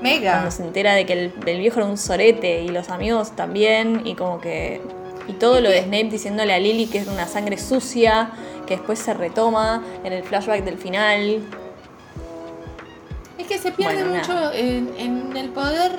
Mega. 0.02 0.32
Cuando 0.34 0.52
se 0.52 0.64
entera 0.64 0.94
de 0.94 1.06
que 1.06 1.14
el, 1.14 1.34
el 1.46 1.60
viejo 1.60 1.80
era 1.80 1.88
un 1.90 1.98
sorete 1.98 2.62
y 2.62 2.70
los 2.70 2.90
amigos 2.90 3.36
también, 3.36 4.02
y 4.06 4.16
como 4.16 4.40
que. 4.40 4.82
Y 5.28 5.34
todo 5.34 5.60
lo 5.60 5.70
de 5.70 5.82
Snape 5.82 6.06
diciéndole 6.06 6.54
a 6.54 6.60
Lily 6.60 6.88
que 6.88 7.00
es 7.00 7.08
una 7.08 7.28
sangre 7.28 7.58
sucia, 7.58 8.32
que 8.66 8.78
después 8.78 8.98
se 9.00 9.14
retoma 9.14 9.84
en 10.04 10.14
el 10.14 10.24
flashback 10.24 10.64
del 10.64 10.78
final. 10.78 11.42
Es 13.38 13.48
que 13.48 13.58
se 13.58 13.72
pierde 13.72 14.04
Bueno, 14.04 14.16
mucho 14.18 14.54
en, 14.54 14.90
en 14.98 15.36
el 15.38 15.50
poder, 15.50 15.92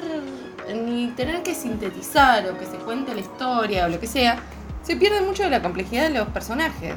en 0.69 0.89
el 0.89 1.15
tener 1.15 1.43
que 1.43 1.55
sintetizar 1.55 2.49
o 2.49 2.59
que 2.59 2.65
se 2.65 2.77
cuente 2.79 3.15
la 3.15 3.21
historia 3.21 3.85
o 3.85 3.89
lo 3.89 4.01
que 4.01 4.07
sea. 4.07 4.39
Se 4.83 4.97
pierde 4.97 5.21
mucho 5.21 5.43
de 5.43 5.51
la 5.51 5.61
complejidad 5.63 6.05
de 6.09 6.19
los 6.19 6.29
personajes. 6.29 6.95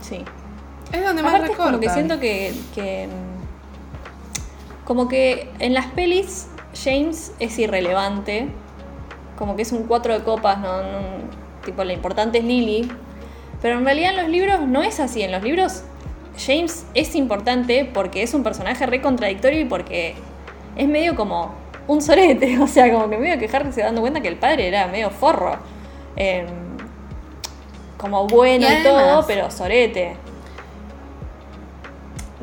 Sí. 0.00 0.24
Es 0.92 1.04
donde 1.04 1.22
más 1.22 1.34
Aparte 1.34 1.52
es 1.52 1.56
como 1.56 1.78
que 1.78 1.86
recortan. 1.88 1.94
siento 1.94 2.18
que, 2.20 2.52
que, 2.74 3.08
como 4.88 5.06
que 5.06 5.50
en 5.58 5.74
las 5.74 5.84
pelis 5.88 6.48
James 6.82 7.32
es 7.40 7.58
irrelevante, 7.58 8.48
como 9.36 9.54
que 9.54 9.60
es 9.60 9.70
un 9.72 9.82
cuatro 9.82 10.14
de 10.14 10.24
copas, 10.24 10.58
no, 10.58 10.78
no- 10.80 11.28
tipo 11.62 11.84
la 11.84 11.92
importante 11.92 12.38
es 12.38 12.44
Lily, 12.44 12.90
pero 13.60 13.76
en 13.76 13.84
realidad 13.84 14.12
en 14.12 14.16
los 14.16 14.28
libros 14.30 14.60
no 14.62 14.82
es 14.82 14.98
así, 14.98 15.20
en 15.22 15.30
los 15.30 15.42
libros 15.42 15.82
James 16.38 16.86
es 16.94 17.14
importante 17.14 17.84
porque 17.92 18.22
es 18.22 18.32
un 18.32 18.42
personaje 18.42 18.86
re 18.86 19.02
contradictorio 19.02 19.60
y 19.60 19.66
porque 19.66 20.14
es 20.74 20.88
medio 20.88 21.14
como 21.16 21.52
un 21.86 22.00
sorete, 22.00 22.58
o 22.62 22.66
sea, 22.66 22.90
como 22.90 23.10
que 23.10 23.18
medio 23.18 23.38
que 23.38 23.54
Harry 23.54 23.70
se 23.74 23.82
dando 23.82 24.00
cuenta 24.00 24.22
que 24.22 24.28
el 24.28 24.36
padre 24.36 24.68
era 24.68 24.86
medio 24.86 25.10
forro, 25.10 25.58
em, 26.16 26.46
como 27.98 28.26
bueno 28.26 28.66
Y 28.66 28.72
y 28.72 28.82
todo, 28.82 29.26
pero 29.26 29.50
sorete. 29.50 30.16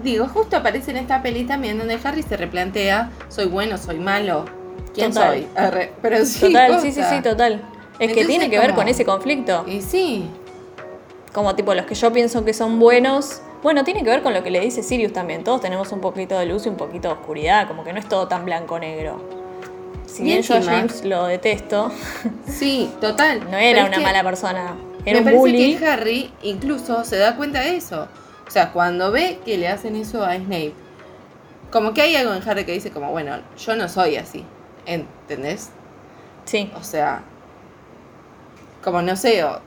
Digo, 0.03 0.27
justo 0.27 0.57
aparece 0.57 0.91
en 0.91 0.97
esta 0.97 1.21
peli 1.21 1.45
también 1.45 1.77
donde 1.77 1.97
Harry 2.03 2.21
se 2.23 2.35
replantea, 2.37 3.11
soy 3.29 3.45
bueno, 3.45 3.77
soy 3.77 3.97
malo, 3.97 4.45
¿quién 4.93 5.11
Total. 5.13 5.33
soy? 5.33 5.47
Arre, 5.55 5.93
Pero 6.01 6.25
sí, 6.25 6.39
Total, 6.47 6.81
sí, 6.81 6.91
sí, 6.91 7.01
sí, 7.09 7.21
total. 7.21 7.61
Es 7.99 8.11
que 8.13 8.25
tiene 8.25 8.49
que 8.49 8.59
ver 8.59 8.73
con 8.73 8.87
ese 8.89 9.05
conflicto. 9.05 9.63
Y 9.67 9.81
sí, 9.81 10.29
Como 11.33 11.55
tipo 11.55 11.73
los 11.73 11.85
que 11.85 11.95
yo 11.95 12.11
pienso 12.13 12.43
que 12.45 12.53
son 12.53 12.77
buenos. 12.79 13.41
Bueno, 13.63 13.83
tiene 13.83 14.03
que 14.03 14.09
ver 14.09 14.21
con 14.21 14.33
lo 14.33 14.43
que 14.43 14.51
le 14.51 14.59
dice 14.59 14.83
Sirius 14.83 15.11
también. 15.13 15.43
Todos 15.43 15.59
tenemos 15.61 15.91
un 15.91 15.99
poquito 16.01 16.37
de 16.37 16.45
luz 16.45 16.65
y 16.65 16.69
un 16.69 16.75
poquito 16.75 17.07
de 17.07 17.13
oscuridad. 17.15 17.67
Como 17.67 17.83
que 17.83 17.91
no 17.93 17.99
es 17.99 18.07
todo 18.07 18.27
tan 18.27 18.45
blanco-negro. 18.45 19.21
Si 20.05 20.23
bien 20.23 20.41
yo 20.43 20.55
a 20.55 20.61
James 20.61 21.03
lo 21.03 21.25
detesto, 21.25 21.91
sí, 22.47 22.89
total. 23.01 23.49
no 23.49 23.57
era 23.57 23.85
una 23.85 23.99
mala 23.99 24.23
persona. 24.23 24.75
Me 25.03 25.11
Era 25.11 25.19
un 25.19 25.25
parece 25.25 25.39
bully. 25.39 25.75
que 25.77 25.85
Harry 25.87 26.31
incluso 26.43 27.03
se 27.05 27.17
da 27.17 27.35
cuenta 27.35 27.61
de 27.61 27.75
eso. 27.77 28.07
O 28.47 28.51
sea, 28.51 28.71
cuando 28.71 29.11
ve 29.11 29.39
que 29.43 29.57
le 29.57 29.67
hacen 29.67 29.95
eso 29.95 30.23
a 30.23 30.35
Snape, 30.35 30.73
como 31.71 31.93
que 31.93 32.01
hay 32.01 32.15
algo 32.15 32.33
en 32.33 32.47
Harry 32.47 32.65
que 32.65 32.71
dice 32.73 32.91
como, 32.91 33.11
bueno, 33.11 33.37
yo 33.57 33.75
no 33.75 33.89
soy 33.89 34.15
así, 34.17 34.45
¿entendés? 34.85 35.71
Sí, 36.45 36.71
O 36.79 36.83
sea, 36.83 37.21
como 38.83 39.01
no 39.01 39.15
sé, 39.15 39.43
o, 39.43 39.59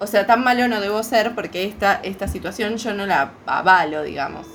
o 0.00 0.06
sea, 0.06 0.26
tan 0.26 0.42
malo 0.42 0.66
no 0.66 0.80
debo 0.80 1.02
ser 1.04 1.34
porque 1.34 1.64
esta, 1.64 1.94
esta 2.02 2.26
situación 2.26 2.76
yo 2.76 2.92
no 2.92 3.06
la 3.06 3.30
avalo, 3.46 4.02
digamos. 4.02 4.46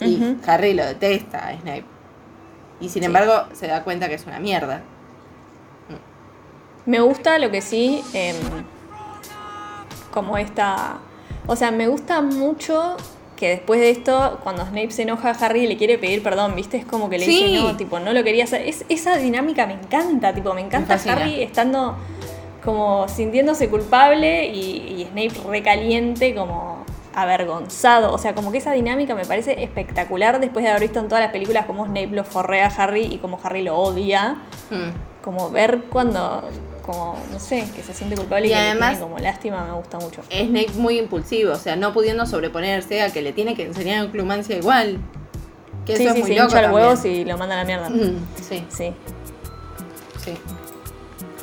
Y. 0.00 0.36
Harry 0.46 0.74
lo 0.74 0.86
detesta 0.86 1.48
a 1.48 1.52
Snape. 1.58 1.84
Y 2.80 2.88
sin 2.88 3.02
Sí. 3.02 3.06
embargo 3.06 3.46
se 3.52 3.66
da 3.66 3.82
cuenta 3.82 4.08
que 4.08 4.14
es 4.14 4.24
una 4.26 4.38
mierda. 4.38 4.80
Me 6.86 7.00
gusta 7.00 7.38
lo 7.40 7.50
que 7.50 7.60
sí, 7.60 8.02
em, 8.14 8.36
como 10.14 10.38
esta... 10.38 10.98
O 11.48 11.56
sea, 11.56 11.72
me 11.72 11.88
gusta 11.88 12.20
mucho 12.20 12.96
que 13.36 13.48
después 13.50 13.80
de 13.80 13.90
esto, 13.90 14.38
cuando 14.44 14.62
Snape 14.64 14.90
se 14.90 15.02
enoja 15.02 15.30
a 15.30 15.32
Harry 15.32 15.64
y 15.64 15.66
le 15.66 15.76
quiere 15.76 15.98
pedir 15.98 16.22
perdón, 16.22 16.54
¿viste? 16.54 16.76
Es 16.76 16.84
como 16.84 17.08
que 17.10 17.18
le 17.18 17.24
Sí. 17.24 17.44
dice, 17.44 17.62
no, 17.62 17.76
tipo, 17.76 17.98
no 18.00 18.12
lo 18.12 18.22
quería 18.22 18.44
hacer. 18.44 18.62
Es, 18.68 18.84
esa 18.88 19.16
dinámica 19.16 19.66
me 19.66 19.72
encanta, 19.74 20.32
tipo, 20.34 20.54
me 20.54 20.60
encanta 20.60 20.94
fascina. 20.94 21.14
Harry 21.14 21.42
estando 21.42 21.96
como 22.64 23.08
sintiéndose 23.08 23.68
culpable 23.68 24.46
y, 24.46 24.58
y 25.00 25.08
Snape 25.12 25.48
recaliente, 25.48 26.34
como 26.34 26.84
avergonzado. 27.14 28.12
O 28.12 28.18
sea, 28.18 28.34
como 28.34 28.50
que 28.52 28.58
esa 28.58 28.72
dinámica 28.72 29.14
me 29.14 29.24
parece 29.24 29.62
espectacular 29.62 30.40
después 30.40 30.64
de 30.64 30.70
haber 30.70 30.82
visto 30.82 30.98
en 31.00 31.08
todas 31.08 31.22
las 31.22 31.32
películas 31.32 31.66
cómo 31.66 31.84
Snape 31.86 32.08
lo 32.08 32.24
forrea 32.24 32.66
a 32.66 32.82
Harry 32.82 33.02
y 33.06 33.18
cómo 33.18 33.38
Harry 33.42 33.62
lo 33.62 33.76
odia 33.78 34.36
Mm. 34.70 35.22
como 35.22 35.48
ver 35.50 35.84
cuando, 35.90 36.42
como, 36.88 37.18
no 37.30 37.38
sé, 37.38 37.68
que 37.76 37.82
se 37.82 37.92
siente 37.92 38.16
culpable 38.16 38.46
y, 38.46 38.50
Y 38.50 38.54
que 38.54 38.58
le 38.60 38.66
además- 38.70 38.90
tiene 38.96 39.02
como 39.04 39.18
lástima, 39.18 39.64
me 39.64 39.72
gusta 39.74 39.98
mucho. 39.98 40.22
Snape 40.30 40.70
muy 40.76 40.98
impulsivo, 40.98 41.52
o 41.52 41.56
sea, 41.58 41.76
no 41.76 41.92
pudiendo 41.92 42.24
sobreponerse 42.26 43.02
a 43.02 43.12
que 43.12 43.20
le 43.20 43.32
tiene 43.34 43.54
que 43.54 43.64
enseñar 43.64 44.04
onclumancia 44.06 44.56
igual. 44.56 44.98
Que 45.84 45.96
sí, 45.96 46.04
eso 46.04 46.14
sí, 46.14 46.20
es 46.20 46.24
muy 46.26 46.34
se 46.34 46.40
loco 46.40 46.48
hincha 46.50 46.62
los 46.62 46.72
huevos 46.72 47.04
y 47.04 47.24
lo 47.24 47.36
manda 47.38 47.54
a 47.54 47.58
la 47.58 47.64
mierda. 47.64 47.90
Mm, 47.90 48.24
sí, 48.40 48.64
Sí, 48.70 48.92
sí. 50.24 50.34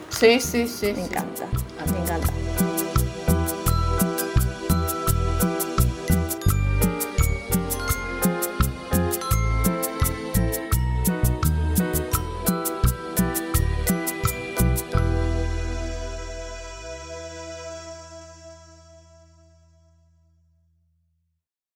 Sí, 0.10 0.40
sí, 0.40 0.68
sí. 0.68 0.88
me 0.88 0.96
sí. 0.96 1.02
encanta, 1.02 1.46
me 1.92 2.00
encanta. 2.02 2.34